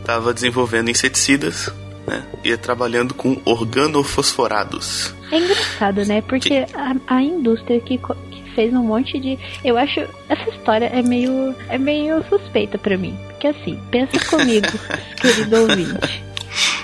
estava 0.00 0.32
desenvolvendo 0.34 0.90
inseticidas, 0.90 1.70
né, 2.06 2.24
e 2.44 2.56
trabalhando 2.56 3.14
com 3.14 3.40
organofosforados. 3.44 5.14
É 5.30 5.38
engraçado, 5.38 6.04
né? 6.04 6.20
Porque 6.22 6.66
a, 6.74 6.96
a 7.16 7.22
indústria 7.22 7.80
que, 7.80 7.96
que 7.98 8.42
fez 8.54 8.72
um 8.74 8.82
monte 8.82 9.18
de. 9.18 9.38
Eu 9.64 9.78
acho. 9.78 10.00
Essa 10.28 10.50
história 10.50 10.86
é 10.86 11.00
meio. 11.02 11.54
É 11.68 11.78
meio 11.78 12.22
suspeita 12.28 12.76
pra 12.76 12.96
mim. 12.98 13.16
Porque 13.42 13.48
assim, 13.48 13.78
pensa 13.90 14.24
comigo, 14.30 14.68
querido 15.20 15.62
ouvinte. 15.62 16.22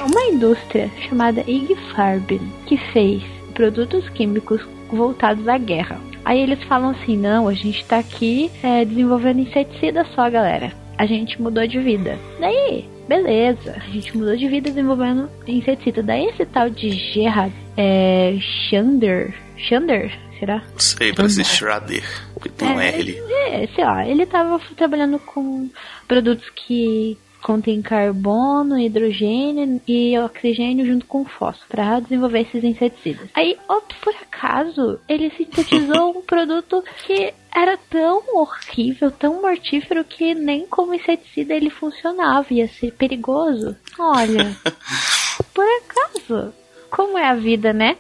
Uma 0.01 0.25
indústria 0.25 0.91
chamada 1.09 1.45
Ig 1.47 1.73
Farben 1.95 2.41
que 2.67 2.77
fez 2.93 3.23
produtos 3.55 4.09
químicos 4.09 4.61
voltados 4.91 5.47
à 5.47 5.57
guerra. 5.57 6.01
Aí 6.25 6.41
eles 6.41 6.61
falam 6.65 6.91
assim: 6.91 7.17
não, 7.17 7.47
a 7.47 7.55
gente 7.55 7.85
tá 7.85 7.99
aqui 7.99 8.51
é, 8.61 8.85
desenvolvendo 8.85 9.39
inseticida 9.39 10.05
só, 10.17 10.29
galera. 10.29 10.73
A 10.97 11.07
gente 11.07 11.41
mudou 11.41 11.65
de 11.65 11.79
vida. 11.79 12.19
Daí, 12.41 12.89
beleza. 13.07 13.77
A 13.77 13.91
gente 13.91 14.17
mudou 14.19 14.35
de 14.35 14.49
vida 14.49 14.69
desenvolvendo 14.69 15.31
inseticida. 15.47 16.03
Daí 16.03 16.25
esse 16.25 16.45
tal 16.45 16.69
de 16.69 16.91
Gerard 16.91 17.55
é, 17.77 18.37
Shander. 18.69 19.33
Shander? 19.57 20.13
Será? 20.39 20.63
Não 20.73 20.79
sei, 20.79 21.13
parece 21.13 21.45
Schrader, 21.45 22.05
porque 22.35 22.49
tem 22.49 22.69
um 22.69 22.81
É, 22.81 22.89
R 22.89 23.01
ali. 23.01 23.19
É, 23.19 23.67
sei 23.75 23.85
lá, 23.85 24.07
ele 24.07 24.27
tava 24.27 24.61
trabalhando 24.77 25.19
com 25.19 25.69
produtos 26.07 26.49
que 26.51 27.19
contêm 27.43 27.81
carbono, 27.81 28.79
hidrogênio 28.79 29.81
e 29.87 30.19
oxigênio 30.19 30.87
junto 30.87 31.07
com 31.07 31.25
fósforo 31.25 31.69
para 31.69 32.01
desenvolver 32.01 32.41
esses 32.41 32.65
inseticidas. 32.65 33.29
Aí, 33.35 33.57
ó, 33.69 33.81
por 34.03 34.15
acaso, 34.15 34.99
ele 35.09 35.31
sintetizou 35.37 36.11
um 36.19 36.23
produto 36.23 36.83
que 37.07 37.33
era 37.55 37.77
tão 37.91 38.23
horrível, 38.35 39.11
tão 39.11 39.41
mortífero 39.41 40.05
que 40.05 40.35
nem 40.35 40.67
como 40.67 40.95
inseticida 40.95 41.55
ele 41.55 41.71
funcionava, 41.71 42.53
ia 42.53 42.69
ser 42.69 42.93
perigoso. 42.93 43.77
Olha, 43.99 44.57
por 45.55 45.65
acaso, 45.65 46.53
como 46.91 47.19
é 47.19 47.29
a 47.29 47.35
vida, 47.35 47.73
né? 47.73 47.97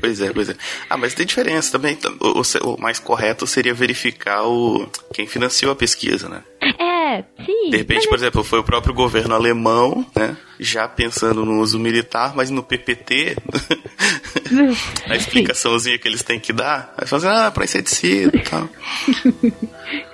Pois 0.00 0.20
é, 0.20 0.32
pois 0.32 0.48
é. 0.48 0.54
Ah, 0.88 0.96
mas 0.96 1.14
tem 1.14 1.26
diferença 1.26 1.70
também. 1.72 1.96
O, 2.20 2.40
o- 2.40 2.74
o 2.74 2.80
mais 2.80 2.98
correto 2.98 3.46
seria 3.46 3.74
verificar 3.74 4.44
o 4.44 4.88
quem 5.12 5.26
financiou 5.26 5.72
a 5.72 5.76
pesquisa, 5.76 6.28
né? 6.28 6.42
É, 6.62 7.24
sim. 7.44 7.70
De 7.70 7.76
repente, 7.76 7.98
mas 7.98 8.06
por 8.06 8.14
exemplo, 8.16 8.44
foi 8.44 8.58
o 8.60 8.64
próprio 8.64 8.94
governo 8.94 9.34
alemão, 9.34 10.06
né? 10.16 10.36
Já 10.58 10.86
pensando 10.88 11.44
no 11.44 11.60
uso 11.60 11.78
militar, 11.78 12.34
mas 12.34 12.50
no 12.50 12.62
PPT, 12.62 13.36
a 15.08 15.16
explicaçãozinha 15.16 15.98
que 15.98 16.06
eles 16.08 16.22
têm 16.22 16.38
que 16.40 16.52
dar, 16.52 16.92
aí 16.96 17.06
falam 17.06 17.28
assim, 17.30 17.42
ah, 17.46 17.50
pra 17.50 17.64
inseticida 17.64 18.36
e 18.36 18.40
tal. 18.40 18.68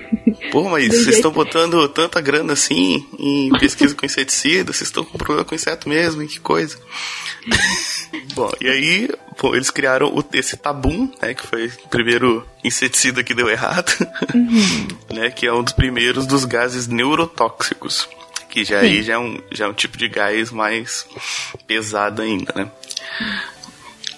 Pô, 0.50 0.68
mas 0.68 0.88
vocês 0.88 1.16
estão 1.16 1.30
botando 1.30 1.88
tanta 1.88 2.20
grana 2.20 2.52
assim 2.52 3.06
em 3.18 3.50
pesquisa 3.58 3.94
com 3.94 4.06
inseticida, 4.06 4.72
vocês 4.72 4.88
estão 4.88 5.04
com 5.04 5.18
problema 5.18 5.44
com 5.44 5.54
inseto 5.54 5.88
mesmo, 5.88 6.22
hein? 6.22 6.28
que 6.28 6.40
coisa. 6.40 6.78
Bom, 8.34 8.50
e 8.60 8.68
aí, 8.68 9.10
pô, 9.36 9.54
eles 9.54 9.70
criaram 9.70 10.08
o, 10.08 10.24
esse 10.32 10.56
tabum, 10.56 11.10
né, 11.22 11.34
que 11.34 11.46
foi 11.46 11.66
o 11.66 11.88
primeiro 11.88 12.46
inseticida 12.62 13.22
que 13.22 13.34
deu 13.34 13.48
errado, 13.48 13.92
né, 15.12 15.30
que 15.30 15.46
é 15.46 15.52
um 15.52 15.62
dos 15.62 15.72
primeiros 15.72 16.26
dos 16.26 16.44
gases 16.44 16.86
neurotóxicos, 16.86 18.08
que 18.48 18.64
já 18.64 18.80
aí 18.80 19.02
já 19.02 19.14
é, 19.14 19.18
um, 19.18 19.40
já 19.50 19.66
é 19.66 19.68
um 19.68 19.72
tipo 19.72 19.96
de 19.96 20.08
gás 20.08 20.50
mais 20.50 21.06
pesado 21.66 22.22
ainda, 22.22 22.52
né. 22.54 22.70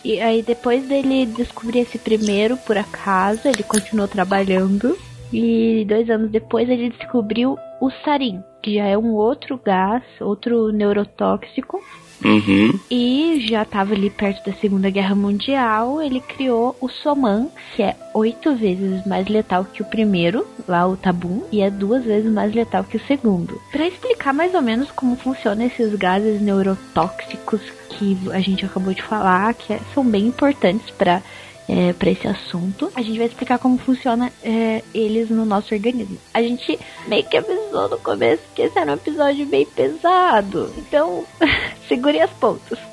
E 0.05 0.21
aí 0.21 0.43
depois 0.43 0.85
dele 0.85 1.27
descobrir 1.27 1.81
esse 1.81 1.99
primeiro, 1.99 2.57
por 2.59 2.79
acaso, 2.79 3.43
ele 3.45 3.63
continuou 3.63 4.09
trabalhando. 4.09 4.99
E 5.33 5.85
dois 5.89 6.09
anos 6.09 6.31
depois 6.31 6.69
ele 6.69 6.91
descobriu 6.91 7.57
o 7.81 7.91
sarin, 8.05 8.43
que 8.63 8.75
já 8.75 8.85
é 8.85 8.99
um 8.99 9.13
outro 9.13 9.61
gás, 9.65 10.03
outro 10.21 10.73
neurotóxico. 10.73 11.81
Uhum. 12.25 12.79
E 12.91 13.47
já 13.49 13.63
estava 13.63 13.95
ali 13.95 14.11
perto 14.11 14.45
da 14.45 14.57
Segunda 14.57 14.91
Guerra 14.91 15.15
Mundial, 15.15 16.03
ele 16.03 16.21
criou 16.21 16.75
o 16.81 16.89
Soman, 16.89 17.49
que 17.75 17.83
é 17.83 17.97
oito 18.13 18.57
vezes 18.57 19.07
mais 19.07 19.29
letal 19.29 19.65
que 19.65 19.83
o 19.83 19.85
primeiro, 19.85 20.45
lá 20.67 20.85
o 20.87 20.97
Tabum, 20.97 21.43
e 21.53 21.61
é 21.61 21.71
duas 21.71 22.05
vezes 22.05 22.31
mais 22.33 22.53
letal 22.53 22.83
que 22.83 22.97
o 22.97 23.07
segundo. 23.07 23.61
Para 23.71 23.87
explicar 23.87 24.35
mais 24.35 24.53
ou 24.53 24.63
menos 24.63 24.91
como 24.91 25.15
funcionam 25.15 25.65
esses 25.67 25.95
gases 25.95 26.41
neurotóxicos 26.41 27.61
que 27.91 28.17
a 28.33 28.41
gente 28.41 28.65
acabou 28.67 28.93
de 28.93 29.03
falar, 29.03 29.55
que 29.55 29.73
é- 29.73 29.81
são 29.95 30.05
bem 30.05 30.27
importantes 30.27 30.91
para 30.91 31.23
é, 31.69 31.93
para 31.93 32.11
esse 32.11 32.27
assunto. 32.27 32.91
A 32.95 33.03
gente 33.03 33.19
vai 33.19 33.27
explicar 33.27 33.59
como 33.59 33.79
funciona 33.79 34.33
é, 34.43 34.83
eles 34.95 35.29
no 35.29 35.45
nosso 35.45 35.75
organismo. 35.75 36.19
A 36.33 36.43
gente 36.43 36.79
meio 37.07 37.25
que 37.25 37.37
avisou 37.37 37.89
no 37.89 37.99
começo 37.99 38.43
que 38.55 38.63
esse 38.63 38.79
era 38.79 38.91
um 38.91 38.95
episódio 38.95 39.47
bem 39.47 39.67
pesado. 39.67 40.73
Então, 40.79 41.27
segure 41.87 42.21
as 42.21 42.31
pontas. 42.31 42.79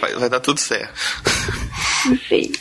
Vai, 0.00 0.14
vai 0.14 0.28
dar 0.30 0.40
tudo 0.40 0.58
certo. 0.58 0.94
Sim. 2.28 2.52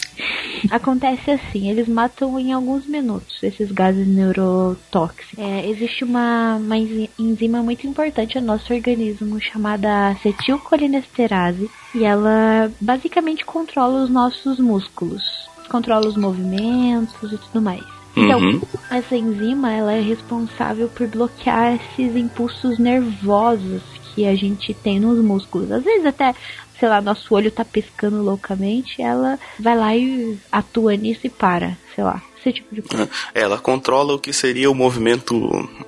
Acontece 0.71 1.31
assim, 1.31 1.69
eles 1.69 1.87
matam 1.87 2.39
em 2.39 2.51
alguns 2.53 2.85
minutos 2.87 3.41
esses 3.41 3.71
gases 3.71 4.07
neurotóxicos. 4.07 5.37
É, 5.37 5.69
existe 5.69 6.03
uma, 6.03 6.55
uma 6.55 6.77
enzi- 6.77 7.09
enzima 7.17 7.61
muito 7.63 7.85
importante 7.87 8.39
no 8.39 8.47
nosso 8.47 8.73
organismo 8.73 9.39
chamada 9.41 10.09
acetilcolinesterase 10.09 11.69
e 11.95 12.03
ela 12.03 12.71
basicamente 12.81 13.45
controla 13.45 14.03
os 14.03 14.09
nossos 14.09 14.59
músculos, 14.59 15.23
controla 15.69 16.07
os 16.07 16.17
movimentos 16.17 17.31
e 17.31 17.37
tudo 17.37 17.61
mais. 17.61 17.83
Então, 18.15 18.39
Uhum. 18.39 18.61
essa 18.89 19.15
enzima 19.15 19.71
ela 19.71 19.93
é 19.93 20.01
responsável 20.01 20.89
por 20.89 21.07
bloquear 21.07 21.75
esses 21.75 22.15
impulsos 22.15 22.79
nervosos 22.79 23.83
que 24.15 24.25
a 24.25 24.33
gente 24.35 24.73
tem 24.73 24.99
nos 24.99 25.23
músculos. 25.23 25.71
Às 25.71 25.83
vezes 25.83 26.03
até, 26.07 26.33
sei 26.79 26.87
lá, 26.89 27.01
nosso 27.01 27.33
olho 27.33 27.51
tá 27.51 27.63
piscando 27.65 28.21
loucamente, 28.21 29.01
ela 29.01 29.39
vai 29.59 29.75
lá 29.77 29.95
e 29.95 30.37
atua 30.51 30.95
nisso 30.95 31.21
e 31.25 31.29
para, 31.29 31.77
sei 31.95 32.03
lá, 32.03 32.21
esse 32.39 32.53
tipo 32.53 32.73
de 32.75 32.81
coisa. 32.81 33.09
Ela 33.33 33.57
controla 33.57 34.13
o 34.13 34.19
que 34.19 34.31
seria 34.31 34.69
o 34.69 34.75
movimento 34.75 35.35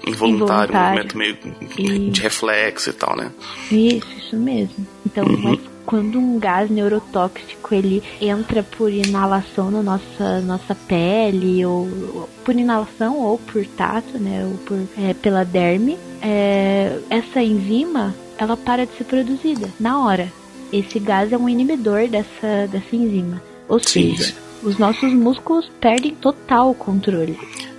involuntário, 0.07 0.73
Involuntário. 0.73 1.03
movimento 1.03 1.17
meio 1.17 1.37
E- 1.77 2.09
de 2.09 2.21
reflexo 2.21 2.89
e 2.89 2.93
tal, 2.93 3.15
né? 3.15 3.31
Isso, 3.71 4.07
isso 4.17 4.35
mesmo. 4.37 4.85
Então, 5.05 5.25
Uhum. 5.25 5.37
mas 5.41 5.59
quando 5.85 6.19
um 6.19 6.37
gás 6.39 6.69
neurotóxico 6.69 7.73
ele 7.73 8.03
entra 8.21 8.61
por 8.63 8.91
inalação 8.91 9.71
na 9.71 9.81
nossa, 9.81 10.41
nossa 10.41 10.75
pele, 10.75 11.65
ou, 11.65 11.87
ou 12.13 12.29
por 12.43 12.55
inalação 12.55 13.17
ou 13.19 13.37
por 13.39 13.65
tato, 13.65 14.17
né? 14.19 14.45
Ou 14.45 14.57
por, 14.65 14.77
é, 14.97 15.13
pela 15.13 15.43
derme, 15.43 15.97
é, 16.21 16.99
essa 17.09 17.41
enzima 17.41 18.13
ela 18.37 18.55
para 18.55 18.85
de 18.85 18.93
ser 18.97 19.03
produzida 19.03 19.69
na 19.79 20.03
hora. 20.03 20.31
Esse 20.71 20.99
gás 20.99 21.31
é 21.31 21.37
um 21.37 21.49
inibidor 21.49 22.07
dessa, 22.07 22.67
dessa 22.69 22.95
enzima. 22.95 23.41
Ou 23.67 23.79
Sim. 23.79 24.15
seja, 24.15 24.35
os 24.63 24.77
nossos 24.77 25.11
músculos 25.13 25.69
perdem 25.79 26.13
total 26.15 26.73
controle. 26.73 27.37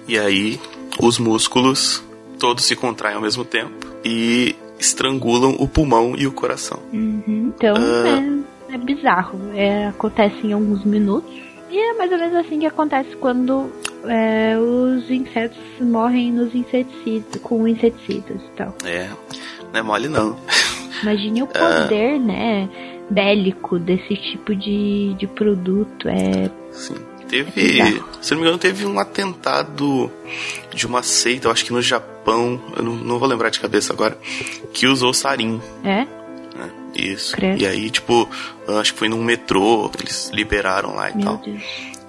E 0.08 0.18
aí, 0.18 0.58
os 1.00 1.18
músculos 1.18 2.02
todos 2.38 2.64
se 2.64 2.74
contraem 2.74 3.16
ao 3.16 3.22
mesmo 3.22 3.44
tempo 3.44 3.86
e 4.04 4.56
estrangulam 4.78 5.56
o 5.58 5.68
pulmão 5.68 6.14
e 6.16 6.26
o 6.26 6.32
coração. 6.32 6.78
Uhum. 6.92 7.52
Então 7.54 7.74
Ah. 7.76 8.42
é, 8.70 8.74
é 8.74 8.78
bizarro. 8.78 9.38
É, 9.54 9.86
acontece 9.88 10.46
em 10.46 10.52
alguns 10.52 10.84
minutos. 10.84 11.30
E 11.70 11.78
é 11.78 11.92
mais 11.92 12.10
ou 12.10 12.18
menos 12.18 12.34
assim 12.34 12.58
que 12.58 12.66
acontece 12.66 13.14
quando 13.16 13.70
é, 14.04 14.56
os 14.58 15.08
insetos 15.10 15.58
morrem 15.80 16.32
nos 16.32 16.52
inseticidas, 16.54 17.40
com 17.42 17.68
inseticidas 17.68 18.40
e 18.42 18.56
tal. 18.56 18.74
É, 18.84 19.08
não 19.72 19.78
é 19.80 19.82
mole 19.82 20.08
não. 20.08 20.36
Imagine 21.02 21.42
o 21.42 21.46
poder, 21.46 22.18
né, 22.18 22.68
bélico 23.10 23.78
desse 23.78 24.16
tipo 24.16 24.54
de, 24.54 25.14
de 25.14 25.26
produto. 25.26 26.08
É, 26.08 26.50
Sim. 26.72 26.94
É 27.22 27.26
Teve, 27.30 27.50
bizarro. 27.62 28.08
se 28.20 28.32
não 28.32 28.40
me 28.40 28.46
engano, 28.46 28.58
teve 28.58 28.84
um 28.84 28.98
atentado 28.98 30.10
de 30.74 30.84
uma 30.84 31.00
seita, 31.00 31.46
eu 31.46 31.52
acho 31.52 31.64
que 31.64 31.72
no 31.72 31.80
Japão, 31.80 32.60
eu 32.76 32.82
não, 32.82 32.92
não 32.94 33.18
vou 33.20 33.28
lembrar 33.28 33.50
de 33.50 33.60
cabeça 33.60 33.92
agora, 33.92 34.18
que 34.72 34.86
usou 34.88 35.14
sarin. 35.14 35.60
é? 35.84 35.86
né? 35.86 36.08
Isso. 36.92 37.36
Credo. 37.36 37.62
E 37.62 37.66
aí, 37.66 37.88
tipo, 37.88 38.28
acho 38.80 38.92
que 38.92 38.98
foi 38.98 39.08
num 39.08 39.22
metrô, 39.22 39.90
eles 40.00 40.28
liberaram 40.34 40.96
lá 40.96 41.08
e 41.10 41.16
Meu 41.16 41.24
tal. 41.24 41.36
Deus. 41.36 41.62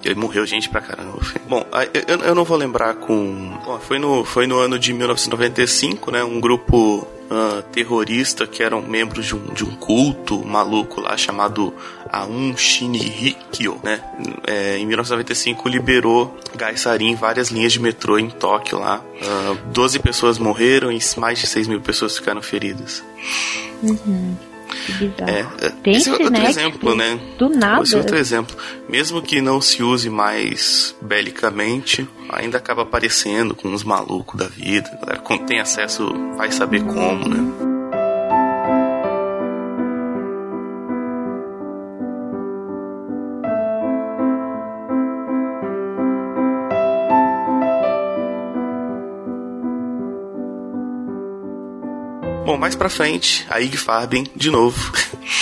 E 0.04 0.08
aí 0.08 0.14
morreu 0.16 0.44
gente 0.44 0.68
pra 0.68 0.80
caramba. 0.80 1.20
Bom, 1.48 1.64
eu, 2.08 2.16
eu 2.18 2.34
não 2.34 2.42
vou 2.42 2.56
lembrar 2.56 2.94
com. 2.94 3.56
Bom, 3.64 3.78
foi 3.78 4.00
no, 4.00 4.24
foi 4.24 4.48
no 4.48 4.58
ano 4.58 4.76
de 4.76 4.92
1995, 4.92 6.10
né? 6.10 6.24
Um 6.24 6.40
grupo 6.40 7.06
uh, 7.32 7.62
terrorista 7.72 8.46
que 8.46 8.62
eram 8.62 8.82
membros 8.82 9.26
de 9.26 9.34
um, 9.34 9.52
de 9.52 9.64
um 9.64 9.74
culto 9.76 10.44
maluco 10.44 11.00
lá 11.00 11.16
chamado 11.16 11.74
Aum 12.10 12.56
Shinrikyo, 12.56 13.80
né? 13.82 14.00
É, 14.46 14.78
em 14.78 14.86
1995 14.86 15.68
liberou 15.68 16.36
gás 16.54 16.84
em 17.00 17.14
várias 17.14 17.48
linhas 17.48 17.72
de 17.72 17.80
metrô 17.80 18.18
em 18.18 18.28
Tóquio 18.28 18.78
lá. 18.78 18.98
Uh, 18.98 19.52
ah, 19.52 19.56
12 19.72 19.98
pessoas 19.98 20.38
morreram 20.38 20.92
e 20.92 20.98
mais 21.16 21.38
de 21.38 21.46
6 21.46 21.68
mil 21.68 21.80
pessoas 21.80 22.16
ficaram 22.16 22.42
feridas. 22.42 23.02
Uhum. 23.82 24.36
É, 25.26 25.40
é 25.40 25.90
esse 25.90 26.08
é 26.08 26.12
outro 26.12 26.30
né, 26.30 26.46
exemplo, 26.46 26.94
né? 26.94 27.18
Do 27.38 27.48
nada. 27.48 27.82
Esse 27.82 27.94
é 27.94 27.98
outro 27.98 28.16
exemplo. 28.16 28.56
Mesmo 28.88 29.22
que 29.22 29.40
não 29.40 29.60
se 29.60 29.82
use 29.82 30.08
mais 30.10 30.94
belicamente, 31.00 32.08
ainda 32.28 32.58
acaba 32.58 32.82
aparecendo 32.82 33.54
com 33.54 33.68
uns 33.68 33.84
malucos 33.84 34.38
da 34.38 34.48
vida. 34.48 34.88
A 34.92 34.96
galera, 34.96 35.18
quando 35.20 35.46
tem 35.46 35.60
acesso, 35.60 36.12
vai 36.36 36.50
saber 36.50 36.82
como, 36.84 37.28
né? 37.28 37.71
Mais 52.62 52.76
pra 52.76 52.88
frente, 52.88 53.44
a 53.50 53.60
Ig 53.60 53.76
Farben, 53.76 54.24
de 54.36 54.48
novo, 54.48 54.92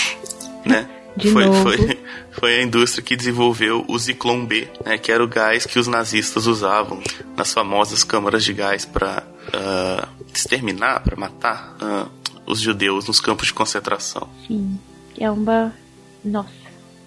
né? 0.65 0.89
De 1.15 1.29
foi, 1.29 1.45
novo. 1.45 1.61
Foi, 1.61 1.99
foi 2.31 2.55
a 2.55 2.63
indústria 2.63 3.03
que 3.03 3.15
desenvolveu 3.15 3.85
o 3.87 3.99
Zyklon 3.99 4.43
B, 4.43 4.67
né, 4.83 4.97
que 4.97 5.11
era 5.11 5.23
o 5.23 5.27
gás 5.27 5.67
que 5.67 5.77
os 5.77 5.85
nazistas 5.85 6.47
usavam 6.47 6.99
nas 7.37 7.53
famosas 7.53 8.03
câmaras 8.03 8.43
de 8.43 8.53
gás 8.53 8.85
para 8.85 9.21
uh, 9.21 9.51
ah, 9.53 10.07
exterminar, 10.33 11.01
para 11.01 11.15
matar 11.15 11.77
uh, 11.79 12.09
os 12.47 12.59
judeus 12.59 13.05
nos 13.05 13.21
campos 13.21 13.45
de 13.45 13.53
concentração. 13.53 14.27
Sim, 14.47 14.79
é 15.19 15.29
uma. 15.29 15.71
Nossa, 16.25 16.49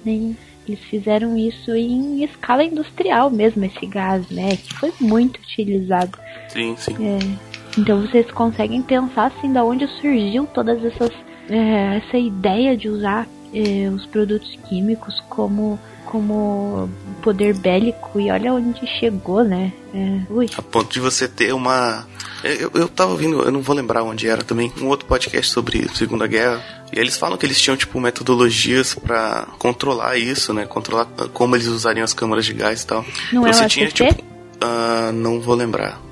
nem. 0.05 0.39
Eles 0.69 0.81
fizeram 0.85 1.37
isso 1.37 1.75
em 1.75 2.23
escala 2.23 2.63
industrial 2.63 3.31
mesmo, 3.31 3.65
esse 3.65 3.85
gás, 3.85 4.29
né? 4.31 4.57
Que 4.59 4.75
foi 4.75 4.93
muito 5.01 5.39
utilizado. 5.39 6.17
Sim, 6.51 6.77
sim. 6.79 6.97
É. 7.05 7.54
Então 7.77 8.01
vocês 8.03 8.31
conseguem 8.31 8.83
pensar 8.83 9.27
assim 9.27 9.53
da 9.53 9.65
onde 9.65 9.87
surgiu 10.01 10.47
todas 10.47 10.85
essas 10.85 11.11
é, 11.49 11.97
essa 11.99 12.17
ideia 12.17 12.77
de 12.77 12.89
usar 12.89 13.27
é, 13.53 13.89
os 13.89 14.07
produtos 14.07 14.57
químicos 14.69 15.21
como 15.29 15.79
como 16.07 16.89
poder 17.23 17.55
bélico 17.55 18.21
e 18.21 18.31
olha 18.31 18.55
onde 18.55 18.87
chegou, 18.87 19.43
né? 19.43 19.73
É, 19.93 20.21
a 20.57 20.63
ponto 20.63 20.93
de 20.93 21.01
você 21.01 21.27
ter 21.27 21.53
uma 21.53 22.07
eu, 22.45 22.71
eu 22.75 22.89
tava 22.89 23.13
ouvindo, 23.13 23.43
eu 23.43 23.51
não 23.51 23.63
vou 23.63 23.75
lembrar 23.75 24.03
onde 24.03 24.29
era 24.29 24.45
também, 24.45 24.71
um 24.79 24.89
outro 24.89 25.07
podcast 25.07 25.51
sobre 25.51 25.89
Segunda 25.95 26.27
Guerra. 26.27 26.63
E 26.93 27.01
eles 27.01 27.17
falam 27.17 27.39
que 27.39 27.47
eles 27.47 27.59
tinham, 27.59 27.75
tipo, 27.75 27.99
metodologias 27.99 28.95
para 28.95 29.47
controlar 29.59 30.19
isso, 30.19 30.53
né? 30.53 30.67
Controlar 30.67 31.07
como 31.33 31.57
eles 31.57 31.67
usariam 31.67 32.05
as 32.05 32.13
câmaras 32.13 32.45
de 32.45 32.53
gás 32.53 32.83
e 32.83 32.87
tal. 32.87 33.05
Não 33.33 33.47
é 33.47 33.53
você 33.53 33.65
é 33.65 33.69
tinha, 33.69 33.89
tipo. 33.89 34.23
Uh, 34.23 35.11
não 35.13 35.41
vou 35.41 35.55
lembrar. 35.55 36.04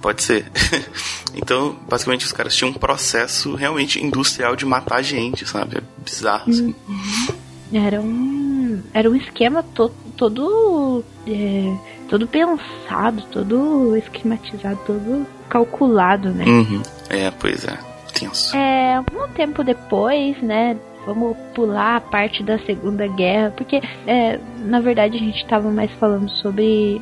Pode 0.00 0.22
ser. 0.22 0.50
então, 1.34 1.76
basicamente, 1.88 2.24
os 2.24 2.32
caras 2.32 2.54
tinham 2.54 2.70
um 2.70 2.74
processo 2.74 3.54
realmente 3.54 4.02
industrial 4.02 4.56
de 4.56 4.64
matar 4.64 5.02
gente, 5.02 5.46
sabe? 5.46 5.78
É 5.78 5.82
bizarro, 6.02 6.50
assim. 6.50 6.74
Uhum. 6.88 7.34
Era 7.72 8.00
um. 8.00 8.82
Era 8.92 9.10
um 9.10 9.14
esquema 9.14 9.62
to 9.62 9.90
todo. 10.16 11.04
É, 11.26 11.76
todo 12.08 12.26
pensado, 12.26 13.22
todo 13.30 13.96
esquematizado, 13.96 14.80
todo 14.86 15.26
calculado, 15.48 16.30
né? 16.30 16.44
Uhum. 16.44 16.82
É, 17.08 17.30
pois 17.30 17.64
é. 17.64 17.78
Tenso. 18.12 18.56
É, 18.56 19.00
um 19.00 19.28
tempo 19.28 19.62
depois, 19.62 20.40
né? 20.42 20.76
Vamos 21.06 21.36
pular 21.54 21.96
a 21.96 22.00
parte 22.00 22.42
da 22.42 22.58
Segunda 22.58 23.06
Guerra, 23.06 23.52
porque 23.56 23.80
é, 24.06 24.38
na 24.58 24.80
verdade 24.80 25.16
a 25.16 25.20
gente 25.20 25.42
estava 25.42 25.70
mais 25.70 25.90
falando 25.92 26.28
sobre 26.30 27.00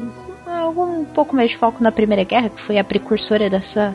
um 0.84 1.04
pouco 1.04 1.34
mais 1.34 1.50
de 1.50 1.58
foco 1.58 1.82
na 1.82 1.92
Primeira 1.92 2.24
Guerra, 2.24 2.50
que 2.50 2.62
foi 2.62 2.78
a 2.78 2.84
precursora 2.84 3.48
dessa, 3.48 3.94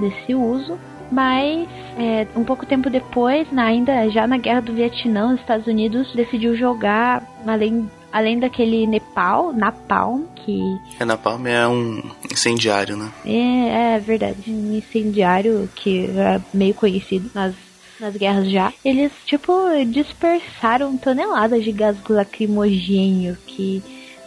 desse 0.00 0.34
uso. 0.34 0.78
Mas 1.10 1.68
é, 1.98 2.26
um 2.34 2.44
pouco 2.44 2.66
tempo 2.66 2.88
depois, 2.88 3.50
na, 3.52 3.64
ainda 3.64 4.08
já 4.10 4.26
na 4.26 4.38
Guerra 4.38 4.62
do 4.62 4.72
Vietnã, 4.72 5.34
os 5.34 5.40
Estados 5.40 5.66
Unidos 5.66 6.12
decidiu 6.14 6.56
jogar 6.56 7.22
além 7.46 7.88
além 8.14 8.38
daquele 8.38 8.86
Nepal, 8.86 9.52
Napalm, 9.52 10.22
que. 10.36 10.60
É, 11.00 11.04
Napalm 11.04 11.44
é 11.48 11.66
um 11.66 12.00
incendiário, 12.30 12.96
né? 12.96 13.10
É, 13.26 13.96
é 13.96 13.98
verdade. 13.98 14.44
Um 14.46 14.76
incendiário 14.76 15.68
que 15.74 16.06
é 16.16 16.40
meio 16.54 16.74
conhecido 16.74 17.28
nas, 17.34 17.56
nas 17.98 18.16
guerras 18.16 18.48
já. 18.48 18.72
Eles, 18.84 19.10
tipo, 19.26 19.52
dispersaram 19.88 20.96
toneladas 20.96 21.64
de 21.64 21.72
gás 21.72 21.96
lacrimogêneo 22.08 23.36
que 23.44 23.82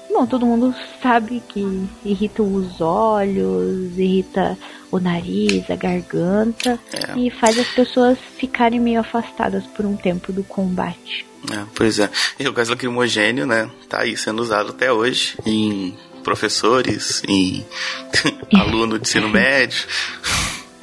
Bom, 0.10 0.26
todo 0.26 0.46
mundo 0.46 0.74
sabe 1.02 1.44
que 1.48 1.88
irrita 2.04 2.42
os 2.42 2.80
olhos, 2.82 3.98
irrita 3.98 4.58
o 4.90 5.00
nariz, 5.00 5.70
a 5.70 5.76
garganta 5.76 6.80
é. 6.94 7.20
e 7.20 7.30
faz 7.30 7.60
as 7.60 7.68
pessoas 7.68 8.18
ficarem 8.38 8.80
meio 8.80 9.00
afastadas 9.00 9.66
por 9.68 9.86
um 9.86 9.96
tempo 9.96 10.32
do 10.32 10.44
combate. 10.44 11.26
É, 11.52 11.64
pois 11.76 12.00
é. 12.00 12.10
E 12.40 12.48
o 12.48 12.54
gás 12.54 12.70
lacrimogênio, 12.70 13.46
né, 13.46 13.70
tá 13.88 14.02
aí 14.02 14.18
sendo 14.18 14.42
usado 14.42 14.70
até 14.70 14.92
hoje 14.92 15.38
em 15.46 15.96
professores, 16.24 17.22
em 17.28 17.66
aluno 18.54 18.98
de 18.98 19.08
ensino 19.08 19.30
médio. 19.30 19.86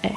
É. 0.03 0.13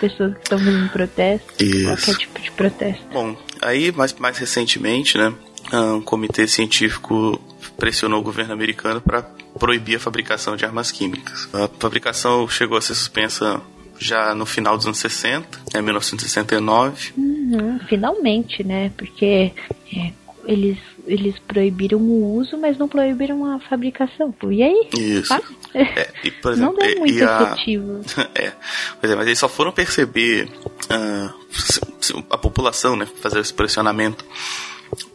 Pessoas 0.00 0.34
que 0.34 0.40
estão 0.42 0.58
fazendo 0.58 0.90
protesto, 0.90 1.64
Isso. 1.64 1.84
qualquer 1.84 2.16
tipo 2.16 2.40
de 2.40 2.50
protesto. 2.50 3.06
Bom, 3.12 3.36
aí 3.62 3.92
mais, 3.92 4.12
mais 4.14 4.38
recentemente, 4.38 5.16
né, 5.16 5.32
um 5.72 6.00
comitê 6.00 6.46
científico 6.46 7.40
pressionou 7.76 8.20
o 8.20 8.22
governo 8.22 8.52
americano 8.52 9.00
para 9.00 9.22
proibir 9.58 9.96
a 9.96 10.00
fabricação 10.00 10.56
de 10.56 10.64
armas 10.64 10.90
químicas. 10.90 11.48
A 11.52 11.68
fabricação 11.78 12.48
chegou 12.48 12.78
a 12.78 12.80
ser 12.80 12.94
suspensa 12.94 13.60
já 13.98 14.34
no 14.34 14.46
final 14.46 14.76
dos 14.76 14.86
anos 14.86 14.98
60, 14.98 15.60
em 15.76 15.82
1969. 15.82 17.12
Uhum, 17.16 17.78
finalmente, 17.88 18.64
né? 18.64 18.90
Porque 18.96 19.52
é, 19.94 20.12
eles, 20.46 20.78
eles 21.06 21.38
proibiram 21.40 21.98
o 21.98 22.36
uso, 22.36 22.56
mas 22.58 22.76
não 22.76 22.88
proibiram 22.88 23.44
a 23.44 23.60
fabricação. 23.60 24.34
E 24.50 24.62
aí? 24.62 24.88
Isso. 24.96 25.28
Tá? 25.28 25.42
É, 25.74 26.10
e, 26.24 26.28
exemplo, 26.46 26.56
não 26.56 26.76
é 26.78 26.94
muito 26.96 27.24
a, 27.24 27.42
efetivo. 27.42 28.00
É, 28.34 28.52
pois 29.00 29.12
é, 29.12 29.16
mas 29.16 29.26
eles 29.26 29.38
só 29.38 29.48
foram 29.48 29.72
perceber 29.72 30.48
uh, 30.90 32.24
a 32.30 32.38
população, 32.38 32.96
né? 32.96 33.06
Fazer 33.20 33.40
esse 33.40 33.54
pressionamento 33.54 34.24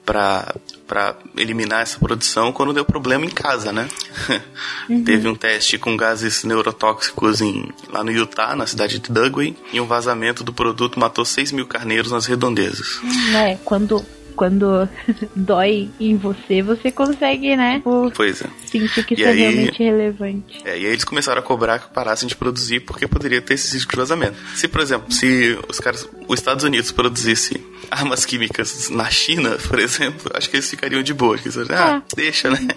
para 0.06 0.56
para 0.90 1.16
eliminar 1.38 1.84
essa 1.84 2.00
produção 2.00 2.52
quando 2.52 2.74
deu 2.74 2.84
problema 2.84 3.24
em 3.24 3.30
casa, 3.30 3.72
né? 3.72 3.88
Uhum. 4.90 5.04
Teve 5.04 5.28
um 5.28 5.36
teste 5.36 5.78
com 5.78 5.96
gases 5.96 6.44
neurotóxicos 6.44 7.42
em, 7.42 7.72
lá 7.90 8.04
no 8.04 8.12
Utah, 8.12 8.56
na 8.56 8.66
cidade 8.66 8.98
de 8.98 9.12
Dugway, 9.12 9.56
e 9.72 9.80
um 9.80 9.86
vazamento 9.86 10.44
do 10.44 10.52
produto 10.52 11.00
matou 11.00 11.24
6 11.24 11.52
mil 11.52 11.68
carneiros 11.68 12.12
nas 12.12 12.26
redondezas. 12.26 13.00
É, 13.36 13.56
quando 13.64 14.04
quando 14.40 14.88
dói 15.36 15.90
em 16.00 16.16
você, 16.16 16.62
você 16.62 16.90
consegue, 16.90 17.58
né? 17.58 17.84
pois 18.16 18.42
é. 18.42 18.46
Sentir 18.66 19.06
que 19.06 19.14
e 19.14 19.18
isso 19.18 19.28
é 19.28 19.32
aí, 19.32 19.44
é 19.44 19.50
realmente 19.50 19.84
relevante. 19.84 20.62
É, 20.64 20.80
e 20.80 20.86
aí 20.86 20.92
eles 20.94 21.04
começaram 21.04 21.42
a 21.42 21.44
cobrar 21.44 21.78
que 21.80 21.94
parassem 21.94 22.26
de 22.26 22.38
produzir 22.38 22.80
porque 22.80 23.06
poderia 23.06 23.42
ter 23.42 23.56
esse 23.56 23.74
risco 23.74 23.92
de 23.92 23.98
vazamento. 23.98 24.38
Se, 24.56 24.70
por 24.70 24.80
exemplo, 24.80 25.12
se 25.12 25.60
os 25.68 25.78
caras, 25.82 26.08
os 26.26 26.40
Estados 26.40 26.64
Unidos 26.64 26.90
produzisse 26.90 27.62
armas 27.90 28.26
químicas 28.26 28.90
na 28.90 29.10
China, 29.10 29.58
por 29.68 29.80
exemplo, 29.80 30.32
acho 30.34 30.50
que 30.50 30.58
eles 30.58 30.70
ficariam 30.70 31.02
de 31.02 31.14
boa. 31.14 31.38
Que, 31.38 31.50
ah, 31.72 32.02
é. 32.02 32.16
deixa, 32.16 32.50
né? 32.50 32.68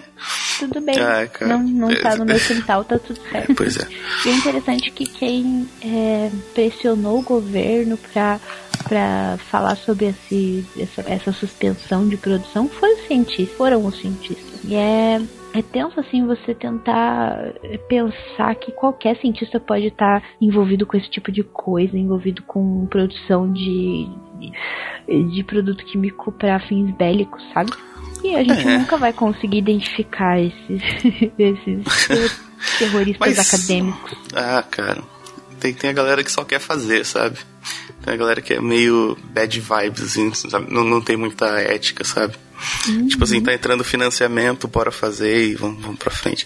Tudo 0.59 0.81
bem. 0.81 0.95
Ah, 0.99 1.27
não, 1.45 1.63
não 1.63 1.91
é, 1.91 1.95
tá 1.95 2.15
no 2.15 2.25
meu 2.25 2.39
quintal, 2.39 2.83
tá 2.83 2.97
tudo 2.99 3.19
certo. 3.29 3.55
Pois 3.55 3.77
é. 3.77 3.87
E 4.25 4.29
é 4.29 4.33
interessante 4.33 4.91
que 4.91 5.05
quem 5.05 5.69
é, 5.81 6.31
pressionou 6.53 7.19
o 7.19 7.23
governo 7.23 7.97
pra 7.97 8.39
para 8.83 9.37
falar 9.49 9.75
sobre 9.77 10.07
esse, 10.07 10.65
essa, 10.77 11.01
essa 11.07 11.31
suspensão 11.31 12.07
de 12.07 12.17
produção 12.17 12.67
foi 12.67 12.93
o 12.93 13.07
cientista, 13.07 13.55
foram 13.55 13.85
os 13.85 13.97
cientistas. 13.99 14.52
E 14.65 14.75
é, 14.75 15.21
é 15.53 15.61
tenso 15.61 15.99
assim 15.99 16.25
você 16.25 16.53
tentar 16.53 17.53
pensar 17.87 18.55
que 18.55 18.71
qualquer 18.71 19.19
cientista 19.19 19.59
pode 19.59 19.87
estar 19.87 20.23
envolvido 20.39 20.85
com 20.85 20.95
esse 20.95 21.09
tipo 21.09 21.31
de 21.31 21.43
coisa, 21.43 21.97
envolvido 21.97 22.41
com 22.43 22.85
produção 22.87 23.51
de, 23.51 24.07
de, 24.39 25.31
de 25.31 25.43
produto 25.43 25.83
químico 25.85 26.31
para 26.31 26.59
fins 26.61 26.95
bélicos, 26.95 27.43
sabe? 27.53 27.71
E 28.23 28.35
a 28.35 28.43
gente 28.43 28.65
é. 28.65 28.77
nunca 28.77 28.95
vai 28.95 29.11
conseguir 29.11 29.57
identificar 29.57 30.39
esses, 30.39 30.81
esses 31.37 32.07
terroristas 32.79 33.19
Mas, 33.19 33.53
acadêmicos. 33.53 34.17
Ah, 34.33 34.63
cara. 34.63 35.03
Tem, 35.59 35.73
tem 35.73 35.89
a 35.89 35.93
galera 35.93 36.23
que 36.23 36.31
só 36.31 36.43
quer 36.45 36.59
fazer, 36.59 37.05
sabe? 37.05 37.37
Tem 38.01 38.13
a 38.13 38.17
galera 38.17 38.41
que 38.41 38.53
é 38.53 38.61
meio 38.61 39.17
bad 39.33 39.59
vibes, 39.59 40.03
assim, 40.03 40.33
sabe? 40.33 40.73
Não, 40.73 40.83
não 40.83 41.01
tem 41.01 41.17
muita 41.17 41.45
ética, 41.59 42.03
sabe? 42.03 42.35
Uhum. 42.87 43.07
Tipo 43.07 43.23
assim, 43.23 43.41
tá 43.41 43.53
entrando 43.53 43.83
financiamento, 43.83 44.67
bora 44.67 44.91
fazer 44.91 45.49
e 45.49 45.55
vamos, 45.55 45.81
vamos 45.81 45.99
pra 45.99 46.11
frente. 46.11 46.45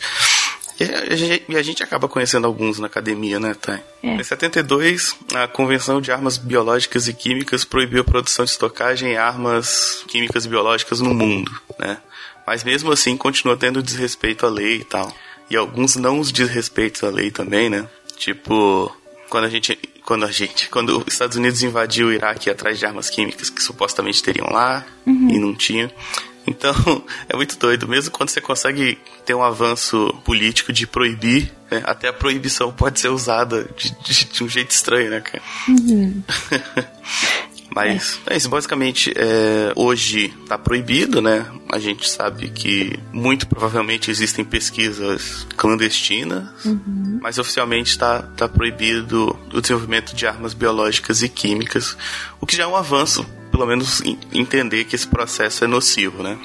E 0.79 1.55
a, 1.55 1.63
gente, 1.63 1.81
acaba 1.81 2.07
conhecendo 2.07 2.45
alguns 2.45 2.77
na 2.77 2.85
academia, 2.85 3.39
né, 3.39 3.55
Thay? 3.55 3.79
É. 4.03 4.15
Em 4.15 4.23
72, 4.23 5.15
a 5.33 5.47
Convenção 5.47 5.99
de 5.99 6.11
Armas 6.11 6.37
Biológicas 6.37 7.07
e 7.07 7.13
Químicas 7.13 7.65
proibiu 7.65 8.01
a 8.01 8.03
produção 8.03 8.45
de 8.45 8.51
estocagem 8.51 9.13
em 9.13 9.17
armas 9.17 10.03
químicas 10.07 10.45
e 10.45 10.49
biológicas 10.49 11.01
no 11.01 11.15
mundo, 11.15 11.51
né? 11.79 11.97
Mas 12.45 12.63
mesmo 12.63 12.91
assim 12.91 13.17
continua 13.17 13.57
tendo 13.57 13.81
desrespeito 13.81 14.45
à 14.45 14.49
lei 14.49 14.77
e 14.77 14.83
tal. 14.83 15.11
E 15.49 15.55
alguns 15.55 15.95
não 15.95 16.19
os 16.19 16.31
desrespeitos 16.31 17.03
à 17.03 17.09
lei 17.09 17.31
também, 17.31 17.69
né? 17.69 17.87
Tipo, 18.15 18.95
quando 19.29 19.45
a 19.45 19.49
gente 19.49 19.77
quando 20.07 20.23
a 20.23 20.31
gente, 20.31 20.69
quando 20.69 20.99
os 20.99 21.11
Estados 21.11 21.35
Unidos 21.35 21.61
invadiu 21.61 22.07
o 22.07 22.13
Iraque 22.13 22.49
atrás 22.49 22.79
de 22.79 22.85
armas 22.85 23.09
químicas 23.09 23.49
que 23.49 23.61
supostamente 23.61 24.23
teriam 24.23 24.47
lá 24.49 24.85
uhum. 25.05 25.29
e 25.29 25.37
não 25.37 25.53
tinha. 25.53 25.91
Então, 26.47 26.73
é 27.27 27.35
muito 27.35 27.59
doido. 27.59 27.89
Mesmo 27.89 28.09
quando 28.09 28.29
você 28.29 28.39
consegue 28.39 28.97
ter 29.25 29.33
um 29.33 29.43
avanço 29.43 30.17
político 30.23 30.71
de 30.71 30.87
proibir, 30.87 31.51
né, 31.69 31.83
até 31.83 32.07
a 32.07 32.13
proibição 32.13 32.71
pode 32.71 33.01
ser 33.01 33.09
usada 33.09 33.67
de, 33.75 33.91
de, 34.01 34.23
de 34.23 34.43
um 34.45 34.47
jeito 34.47 34.71
estranho, 34.71 35.09
né, 35.09 35.19
cara? 35.19 35.43
Uhum. 35.67 36.23
Mas 37.73 38.19
é, 38.27 38.33
é 38.33 38.37
isso, 38.37 38.49
basicamente, 38.49 39.13
é, 39.15 39.71
hoje 39.75 40.33
está 40.41 40.57
proibido, 40.57 41.21
né? 41.21 41.45
A 41.71 41.79
gente 41.79 42.09
sabe 42.09 42.49
que 42.49 42.97
muito 43.11 43.47
provavelmente 43.47 44.09
existem 44.09 44.43
pesquisas 44.43 45.45
clandestinas, 45.55 46.65
uhum. 46.65 47.19
mas 47.21 47.37
oficialmente 47.37 47.89
está 47.89 48.21
tá 48.21 48.47
proibido 48.47 49.37
o 49.53 49.61
desenvolvimento 49.61 50.15
de 50.15 50.25
armas 50.25 50.53
biológicas 50.53 51.21
e 51.21 51.29
químicas, 51.29 51.97
o 52.39 52.45
que 52.45 52.55
já 52.55 52.63
é 52.63 52.67
um 52.67 52.75
avanço 52.75 53.25
pelo 53.51 53.65
menos 53.65 54.03
entender 54.31 54.83
que 54.83 54.95
esse 54.95 55.07
processo 55.07 55.63
é 55.63 55.67
nocivo, 55.67 56.21
né? 56.21 56.37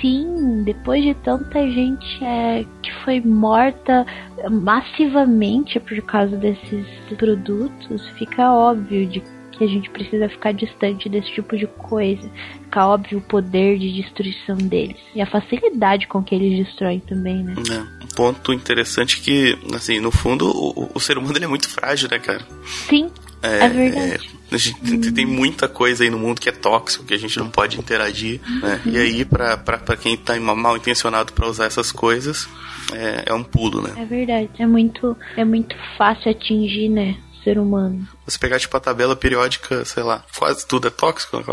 Sim, 0.00 0.62
depois 0.64 1.02
de 1.02 1.14
tanta 1.14 1.60
gente 1.68 2.24
é, 2.24 2.64
que 2.82 2.92
foi 3.04 3.20
morta 3.20 4.06
massivamente 4.48 5.80
por 5.80 6.00
causa 6.02 6.36
desses 6.36 6.86
produtos, 7.18 8.08
fica 8.16 8.52
óbvio 8.52 9.08
de 9.08 9.22
que 9.52 9.64
a 9.64 9.66
gente 9.66 9.90
precisa 9.90 10.28
ficar 10.28 10.52
distante 10.52 11.08
desse 11.08 11.32
tipo 11.32 11.56
de 11.56 11.66
coisa. 11.66 12.28
Fica 12.64 12.86
óbvio 12.86 13.18
o 13.18 13.22
poder 13.22 13.78
de 13.78 13.92
destruição 14.02 14.56
deles. 14.56 14.96
E 15.14 15.20
a 15.20 15.26
facilidade 15.26 16.06
com 16.06 16.22
que 16.22 16.34
eles 16.34 16.66
destroem 16.66 17.00
também, 17.00 17.42
né? 17.42 17.54
É, 17.70 18.04
um 18.04 18.08
ponto 18.08 18.52
interessante 18.52 19.20
que, 19.20 19.58
assim, 19.74 20.00
no 20.00 20.10
fundo, 20.10 20.50
o, 20.50 20.90
o 20.94 21.00
ser 21.00 21.18
humano 21.18 21.36
ele 21.36 21.44
é 21.44 21.48
muito 21.48 21.68
frágil, 21.68 22.08
né, 22.08 22.18
cara? 22.18 22.44
Sim, 22.88 23.10
é, 23.42 23.64
é 23.64 23.68
verdade. 23.68 24.30
É, 24.50 24.54
a 24.54 24.56
gente 24.56 25.12
tem 25.12 25.26
muita 25.26 25.68
coisa 25.68 26.04
aí 26.04 26.10
no 26.10 26.18
mundo 26.18 26.40
que 26.40 26.48
é 26.48 26.52
tóxico, 26.52 27.04
que 27.04 27.14
a 27.14 27.18
gente 27.18 27.38
não 27.38 27.50
pode 27.50 27.78
interagir, 27.78 28.40
né? 28.60 28.80
E 28.86 28.96
aí, 28.96 29.24
pra 29.24 29.96
quem 30.00 30.16
tá 30.16 30.38
mal 30.38 30.76
intencionado 30.76 31.32
para 31.32 31.48
usar 31.48 31.66
essas 31.66 31.90
coisas, 31.90 32.48
é, 32.92 33.24
é 33.26 33.34
um 33.34 33.42
pulo, 33.42 33.80
né? 33.80 33.94
É 33.96 34.04
verdade. 34.04 34.50
É 34.58 34.66
muito, 34.66 35.16
é 35.36 35.44
muito 35.44 35.74
fácil 35.96 36.30
atingir, 36.30 36.88
né? 36.88 37.16
Ser 37.42 37.58
humano. 37.58 38.06
Você 38.24 38.38
pegar 38.38 38.58
tipo 38.58 38.76
a 38.76 38.80
tabela 38.80 39.16
periódica, 39.16 39.84
sei 39.84 40.02
lá, 40.02 40.24
quase 40.38 40.66
tudo 40.66 40.88
é 40.88 40.90
tóxico. 40.90 41.38
Né? 41.38 41.44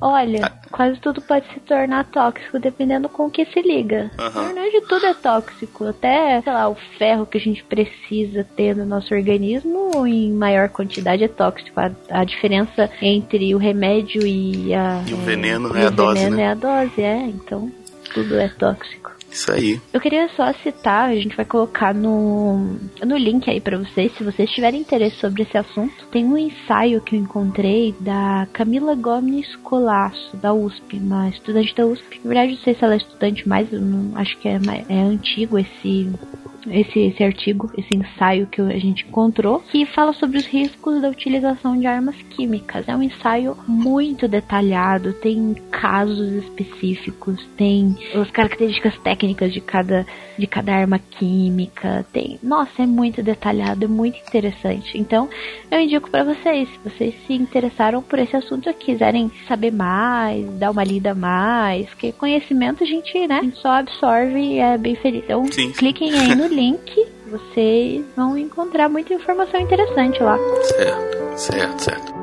Olha, 0.00 0.52
quase 0.70 1.00
tudo 1.00 1.22
pode 1.22 1.46
se 1.52 1.60
tornar 1.60 2.04
tóxico 2.10 2.58
dependendo 2.58 3.08
com 3.08 3.26
o 3.26 3.30
que 3.30 3.46
se 3.46 3.62
liga. 3.62 4.10
Uhum. 4.18 4.54
Na 4.54 4.62
verdade, 4.62 4.80
tudo 4.86 5.06
é 5.06 5.14
tóxico. 5.14 5.86
Até, 5.86 6.42
sei 6.42 6.52
lá, 6.52 6.68
o 6.68 6.76
ferro 6.98 7.24
que 7.24 7.38
a 7.38 7.40
gente 7.40 7.64
precisa 7.64 8.44
ter 8.56 8.76
no 8.76 8.84
nosso 8.84 9.14
organismo 9.14 10.06
em 10.06 10.32
maior 10.32 10.68
quantidade 10.68 11.24
é 11.24 11.28
tóxico. 11.28 11.80
A, 11.80 11.90
a 12.10 12.24
diferença 12.24 12.90
entre 13.00 13.54
o 13.54 13.58
remédio 13.58 14.26
e 14.26 14.74
a. 14.74 15.02
E 15.06 15.14
o 15.14 15.18
veneno, 15.18 15.70
é, 15.70 15.72
né? 15.72 15.86
A 15.86 15.90
dose. 15.90 16.18
veneno 16.18 16.36
né? 16.36 16.42
é 16.42 16.48
a 16.48 16.54
dose, 16.54 17.00
é. 17.00 17.26
Então, 17.26 17.72
tudo 18.12 18.36
é 18.38 18.48
tóxico. 18.48 19.10
Isso 19.34 19.50
aí. 19.50 19.80
Eu 19.92 20.00
queria 20.00 20.28
só 20.36 20.52
citar, 20.62 21.10
a 21.10 21.14
gente 21.16 21.36
vai 21.36 21.44
colocar 21.44 21.92
no, 21.92 22.76
no 23.04 23.16
link 23.16 23.50
aí 23.50 23.60
para 23.60 23.76
vocês, 23.76 24.16
se 24.16 24.22
vocês 24.22 24.48
tiverem 24.50 24.80
interesse 24.80 25.16
sobre 25.16 25.42
esse 25.42 25.58
assunto. 25.58 26.06
Tem 26.12 26.24
um 26.24 26.38
ensaio 26.38 27.00
que 27.00 27.16
eu 27.16 27.20
encontrei 27.20 27.92
da 27.98 28.46
Camila 28.52 28.94
Gomes 28.94 29.56
Colasso, 29.56 30.36
da 30.36 30.54
USP, 30.54 30.98
uma 30.98 31.28
estudante 31.28 31.74
da 31.74 31.84
USP. 31.84 32.20
Na 32.22 32.28
verdade, 32.28 32.52
não 32.52 32.60
sei 32.60 32.74
se 32.74 32.84
ela 32.84 32.94
é 32.94 32.98
estudante 32.98 33.48
mais, 33.48 33.68
acho 34.14 34.38
que 34.38 34.48
é, 34.48 34.60
é 34.88 35.00
antigo 35.00 35.58
esse 35.58 36.08
esse, 36.70 36.98
esse 36.98 37.22
artigo, 37.22 37.70
esse 37.76 37.94
ensaio 37.94 38.46
que 38.46 38.60
a 38.60 38.78
gente 38.78 39.06
encontrou, 39.06 39.60
que 39.60 39.84
fala 39.86 40.12
sobre 40.12 40.38
os 40.38 40.46
riscos 40.46 41.00
da 41.00 41.08
utilização 41.08 41.78
de 41.78 41.86
armas 41.86 42.16
químicas. 42.30 42.88
É 42.88 42.96
um 42.96 43.02
ensaio 43.02 43.56
muito 43.66 44.26
detalhado, 44.28 45.12
tem 45.14 45.54
casos 45.70 46.32
específicos, 46.44 47.44
tem 47.56 47.96
as 48.14 48.30
características 48.30 48.96
técnicas 48.98 49.52
de 49.52 49.60
cada, 49.60 50.06
de 50.38 50.46
cada 50.46 50.74
arma 50.74 50.98
química, 50.98 52.04
tem, 52.12 52.38
nossa, 52.42 52.82
é 52.82 52.86
muito 52.86 53.22
detalhado, 53.22 53.84
é 53.84 53.88
muito 53.88 54.18
interessante. 54.18 54.98
Então, 54.98 55.28
eu 55.70 55.80
indico 55.80 56.10
para 56.10 56.24
vocês, 56.24 56.68
se 56.68 56.78
vocês 56.88 57.14
se 57.26 57.34
interessaram 57.34 58.02
por 58.02 58.18
esse 58.18 58.36
assunto 58.36 58.68
e 58.68 58.74
quiserem 58.74 59.30
saber 59.46 59.72
mais, 59.72 60.46
dar 60.58 60.70
uma 60.70 60.84
lida 60.84 61.14
mais, 61.14 61.92
que 61.94 62.12
conhecimento 62.12 62.84
a 62.84 62.86
gente, 62.86 63.26
né, 63.26 63.52
só 63.56 63.68
absorve 63.68 64.38
e 64.38 64.58
é 64.58 64.78
bem 64.78 64.94
feliz. 64.96 65.24
Então, 65.24 65.44
sim, 65.50 65.72
cliquem 65.72 66.12
aí 66.12 66.34
no 66.34 66.48
link, 66.54 67.06
vocês 67.26 68.04
vão 68.16 68.36
encontrar 68.38 68.88
muita 68.88 69.12
informação 69.12 69.60
interessante 69.60 70.22
lá. 70.22 70.38
Certo, 70.62 71.38
certo, 71.38 71.82
certo. 71.82 72.13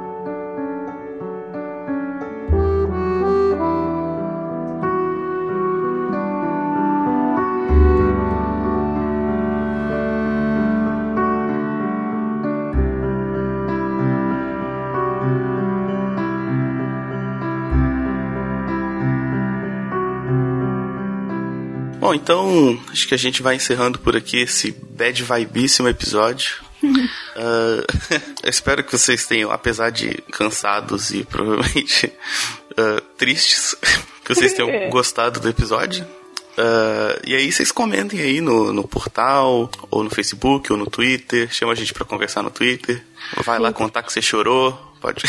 Bom, 22.12 22.15
então 22.15 22.78
acho 22.91 23.08
que 23.08 23.13
a 23.13 23.17
gente 23.17 23.41
vai 23.41 23.56
encerrando 23.56 23.97
por 23.97 24.17
aqui 24.17 24.41
esse 24.41 24.69
bad 24.71 25.24
vibíssimo 25.24 25.88
episódio. 25.88 26.56
uh, 26.84 27.86
eu 28.43 28.50
espero 28.50 28.84
que 28.84 28.91
vocês 28.91 29.26
tenham, 29.26 29.50
apesar 29.50 29.91
de 29.91 30.15
cansados 30.30 31.12
e 31.12 31.24
provavelmente 31.24 32.08
uh, 32.08 33.00
tristes, 33.17 33.78
que 34.26 34.36
vocês 34.36 34.52
tenham 34.52 34.89
gostado 34.89 35.39
do 35.39 35.47
episódio. 35.47 36.04
Uh, 36.58 37.15
e 37.26 37.34
aí 37.34 37.50
vocês 37.50 37.71
comentem 37.71 38.19
aí 38.19 38.41
no, 38.41 38.74
no 38.74 38.86
portal, 38.86 39.71
ou 39.89 40.04
no 40.04 40.10
Facebook, 40.10 40.69
ou 40.69 40.78
no 40.78 40.88
Twitter. 40.88 41.50
Chama 41.50 41.71
a 41.71 41.76
gente 41.76 41.93
para 41.93 42.04
conversar 42.04 42.43
no 42.43 42.52
Twitter. 42.52 43.02
Vai 43.38 43.58
lá 43.58 43.71
contar 43.71 44.04
que 44.04 44.12
você 44.12 44.21
chorou, 44.21 44.78
Pode. 45.02 45.24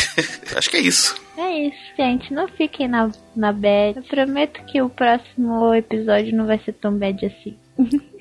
Acho 0.55 0.69
que 0.69 0.77
é 0.77 0.81
isso. 0.81 1.15
É 1.37 1.67
isso, 1.67 1.77
gente. 1.97 2.33
Não 2.33 2.47
fiquem 2.47 2.87
na, 2.87 3.09
na 3.35 3.51
bad. 3.51 3.97
Eu 3.97 4.03
prometo 4.03 4.63
que 4.65 4.81
o 4.81 4.89
próximo 4.89 5.73
episódio 5.73 6.35
não 6.35 6.45
vai 6.45 6.59
ser 6.59 6.73
tão 6.73 6.97
bad 6.97 7.25
assim. 7.25 7.57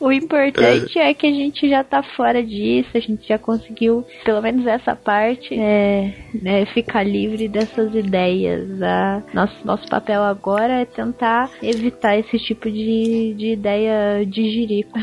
o 0.00 0.10
importante 0.10 0.98
é. 0.98 1.10
é. 1.10 1.14
que 1.14 1.26
a 1.26 1.30
gente 1.30 1.68
já 1.68 1.84
tá 1.84 2.02
fora 2.16 2.42
disso, 2.42 2.88
a 2.94 3.00
gente 3.00 3.28
já 3.28 3.38
conseguiu, 3.38 4.04
pelo 4.24 4.40
menos 4.42 4.66
essa 4.66 4.96
parte, 4.96 5.54
é, 5.54 6.12
né, 6.34 6.66
ficar 6.66 7.02
livre 7.02 7.48
dessas 7.48 7.94
ideias. 7.94 8.82
A, 8.82 9.22
nosso, 9.32 9.54
nosso 9.64 9.86
papel 9.88 10.22
agora 10.22 10.80
é 10.80 10.84
tentar 10.84 11.50
evitar 11.62 12.18
esse 12.18 12.38
tipo 12.38 12.70
de, 12.70 13.34
de 13.34 13.52
ideia 13.52 14.24
de 14.24 14.50
jiripa. 14.50 14.98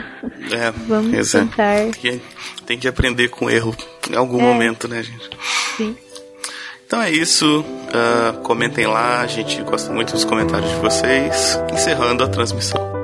É, 0.51 0.71
Vamos 0.87 1.13
exato. 1.13 1.47
tentar. 1.47 1.91
Tem, 2.01 2.21
tem 2.65 2.77
que 2.77 2.87
aprender 2.87 3.29
com 3.29 3.49
erro 3.49 3.75
em 4.11 4.15
algum 4.15 4.39
é. 4.39 4.43
momento, 4.43 4.87
né, 4.87 5.03
gente? 5.03 5.29
Sim. 5.77 5.97
Então 6.85 7.01
é 7.01 7.09
isso. 7.09 7.61
Uh, 7.61 8.41
comentem 8.41 8.85
lá, 8.85 9.21
a 9.21 9.27
gente 9.27 9.61
gosta 9.63 9.91
muito 9.91 10.13
dos 10.13 10.25
comentários 10.25 10.69
de 10.69 10.77
vocês. 10.77 11.57
Encerrando 11.71 12.23
a 12.23 12.27
transmissão. 12.27 13.00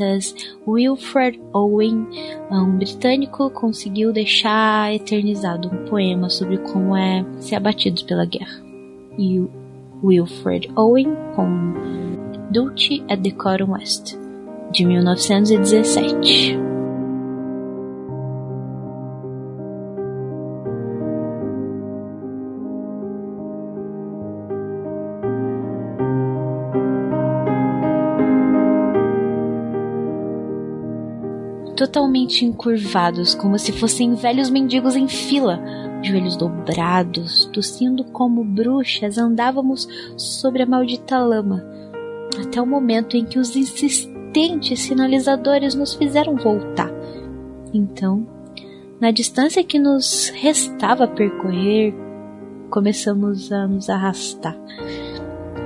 Poetas. 0.00 0.34
Wilfred 0.66 1.40
Owen, 1.52 2.06
um 2.50 2.76
britânico, 2.78 3.50
conseguiu 3.50 4.12
deixar 4.12 4.94
eternizado 4.94 5.68
um 5.68 5.84
poema 5.84 6.30
sobre 6.30 6.58
como 6.58 6.96
é 6.96 7.24
ser 7.38 7.56
abatido 7.56 8.04
pela 8.04 8.24
guerra. 8.24 8.62
E 9.18 9.44
Wilfred 10.02 10.70
Owen 10.76 11.14
com 11.36 11.74
Dulce 12.50 13.04
at 13.08 13.20
Decorum 13.20 13.72
West, 13.72 14.16
de 14.72 14.86
1917. 14.86 16.69
Totalmente 31.90 32.44
encurvados, 32.44 33.34
como 33.34 33.58
se 33.58 33.72
fossem 33.72 34.14
velhos 34.14 34.48
mendigos 34.48 34.94
em 34.94 35.08
fila, 35.08 35.60
joelhos 36.02 36.36
dobrados, 36.36 37.50
tossindo 37.52 38.04
como 38.04 38.44
bruxas, 38.44 39.18
andávamos 39.18 39.88
sobre 40.16 40.62
a 40.62 40.66
maldita 40.66 41.18
lama, 41.18 41.64
até 42.40 42.62
o 42.62 42.66
momento 42.66 43.16
em 43.16 43.24
que 43.24 43.40
os 43.40 43.56
insistentes 43.56 44.78
sinalizadores 44.78 45.74
nos 45.74 45.92
fizeram 45.94 46.36
voltar. 46.36 46.90
Então, 47.74 48.24
na 49.00 49.10
distância 49.10 49.64
que 49.64 49.78
nos 49.78 50.28
restava 50.28 51.08
percorrer, 51.08 51.92
começamos 52.70 53.50
a 53.50 53.66
nos 53.66 53.90
arrastar. 53.90 54.56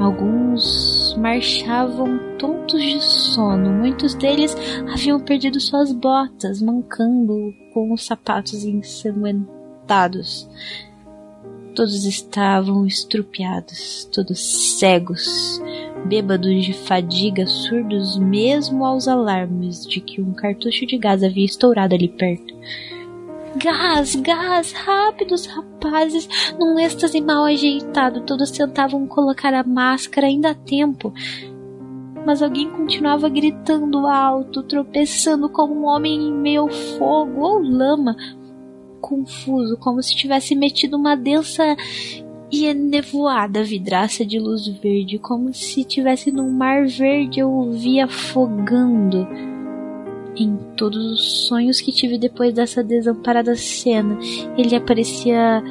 Alguns 0.01 1.16
marchavam 1.16 2.18
tontos 2.36 2.82
de 2.82 3.01
sono, 3.01 3.70
muitos 3.70 4.14
deles 4.14 4.57
haviam 4.92 5.20
perdido 5.20 5.61
suas 5.61 5.92
botas, 5.92 6.61
mancando 6.61 7.55
com 7.72 7.92
os 7.92 8.05
sapatos 8.05 8.64
ensanguentados. 8.64 10.49
Todos 11.74 12.05
estavam 12.05 12.86
estrupiados, 12.86 14.09
todos 14.12 14.78
cegos, 14.78 15.61
bêbados 16.07 16.64
de 16.64 16.72
fadiga, 16.72 17.47
surdos 17.47 18.18
mesmo 18.18 18.84
aos 18.84 19.09
alarmes 19.09 19.86
de 19.86 20.01
que 20.01 20.20
um 20.20 20.32
cartucho 20.32 20.86
de 20.86 20.99
gás 20.99 21.22
havia 21.22 21.45
estourado 21.45 21.95
ali 21.95 22.09
perto. 22.09 22.55
Gás, 23.57 24.17
gás, 24.17 24.73
rápidos, 24.73 25.47
rapazes, 25.47 26.29
num 26.59 26.77
êxtase 26.77 27.21
mal 27.21 27.45
ajeitado, 27.45 28.23
todos 28.23 28.51
tentavam 28.51 29.07
colocar 29.07 29.55
a 29.55 29.63
máscara 29.63 30.27
ainda 30.27 30.51
a 30.51 30.55
tempo. 30.55 31.13
Mas 32.27 32.43
alguém 32.43 32.69
continuava 32.69 33.29
gritando 33.29 34.07
alto, 34.09 34.63
tropeçando 34.65 35.49
como 35.49 35.75
um 35.75 35.85
homem 35.85 36.15
em 36.15 36.33
meio 36.33 36.69
fogo 36.69 37.43
ou 37.43 37.63
lama, 37.63 38.17
confuso, 39.01 39.77
como 39.77 40.03
se 40.03 40.17
tivesse 40.17 40.57
metido 40.57 40.97
uma 40.97 41.15
densa 41.15 41.77
e 42.51 42.67
enevoada 42.67 43.63
vidraça 43.63 44.27
de 44.27 44.39
luz 44.39 44.67
verde, 44.67 45.19
como 45.19 45.55
se 45.55 45.85
tivesse 45.85 46.33
num 46.33 46.51
mar 46.51 46.87
verde 46.87 47.39
eu 47.39 47.71
via 47.71 48.07
afogando 48.07 49.54
em 50.37 50.57
todos 50.76 51.12
os 51.12 51.47
sonhos 51.47 51.80
que 51.80 51.93
tive 51.93 52.18
depois 52.18 52.53
dessa 52.53 52.82
desamparada 52.82 53.55
cena, 53.57 54.18
ele 54.57 54.74
aparecia 54.74 55.62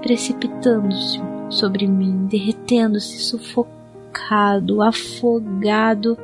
precipitando-se 0.00 1.20
sobre 1.50 1.86
mim, 1.86 2.26
derretendo-se, 2.26 3.18
sufocado, 3.18 4.82
afogado. 4.82 6.16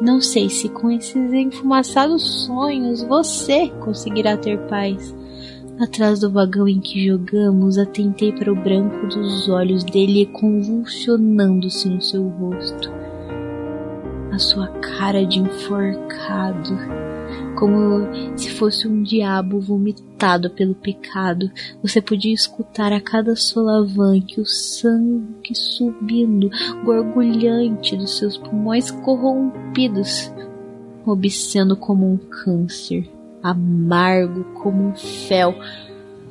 Não 0.00 0.20
sei 0.20 0.48
se 0.48 0.68
com 0.68 0.90
esses 0.90 1.32
enfumaçados 1.32 2.44
sonhos 2.44 3.02
você 3.02 3.68
conseguirá 3.80 4.36
ter 4.36 4.58
paz. 4.66 5.14
Atrás 5.80 6.20
do 6.20 6.30
vagão 6.30 6.66
em 6.66 6.80
que 6.80 7.06
jogamos, 7.06 7.76
atentei 7.76 8.32
para 8.32 8.50
o 8.50 8.56
branco 8.56 9.06
dos 9.08 9.48
olhos 9.48 9.84
dele 9.84 10.26
convulsionando-se 10.26 11.88
no 11.88 12.00
seu 12.00 12.26
rosto 12.28 13.05
a 14.32 14.38
sua 14.38 14.68
cara 14.68 15.24
de 15.24 15.38
enforcado, 15.38 16.76
como 17.58 18.36
se 18.36 18.50
fosse 18.50 18.86
um 18.86 19.02
diabo 19.02 19.60
vomitado 19.60 20.50
pelo 20.50 20.74
pecado. 20.74 21.50
Você 21.82 22.00
podia 22.00 22.34
escutar 22.34 22.92
a 22.92 23.00
cada 23.00 23.34
solavanque 23.36 24.40
o 24.40 24.46
sangue 24.46 25.54
subindo, 25.54 26.50
gorgulhante 26.84 27.96
dos 27.96 28.18
seus 28.18 28.36
pulmões 28.36 28.90
corrompidos, 28.90 30.32
obsceno 31.04 31.76
como 31.76 32.12
um 32.12 32.16
câncer, 32.16 33.08
amargo 33.42 34.44
como 34.54 34.88
um 34.88 34.94
fel 34.94 35.54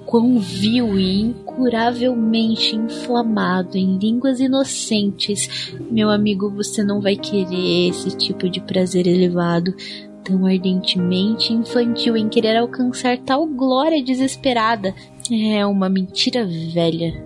quão 0.05 0.37
vil 0.39 0.99
e 0.99 1.21
incuravelmente 1.21 2.75
inflamado 2.75 3.77
em 3.77 3.97
línguas 3.97 4.39
inocentes. 4.39 5.73
Meu 5.89 6.09
amigo, 6.09 6.49
você 6.49 6.83
não 6.83 7.01
vai 7.01 7.15
querer 7.15 7.89
esse 7.89 8.15
tipo 8.15 8.49
de 8.49 8.61
prazer 8.61 9.07
elevado, 9.07 9.73
tão 10.23 10.45
ardentemente 10.45 11.53
infantil 11.53 12.15
em 12.15 12.29
querer 12.29 12.57
alcançar 12.57 13.17
tal 13.17 13.45
glória 13.45 14.03
desesperada. 14.03 14.93
É 15.31 15.65
uma 15.65 15.89
mentira 15.89 16.45
velha. 16.45 17.23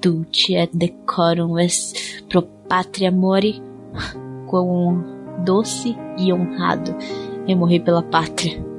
Dulce 0.00 0.54
et 0.54 0.70
decorum 0.72 1.58
est 1.58 2.24
pro 2.28 2.42
patria 2.42 3.10
mori. 3.10 3.62
Quão 4.46 5.04
doce 5.44 5.96
e 6.18 6.32
honrado 6.32 6.94
é 7.48 7.54
morrer 7.54 7.80
pela 7.80 8.02
pátria. 8.02 8.75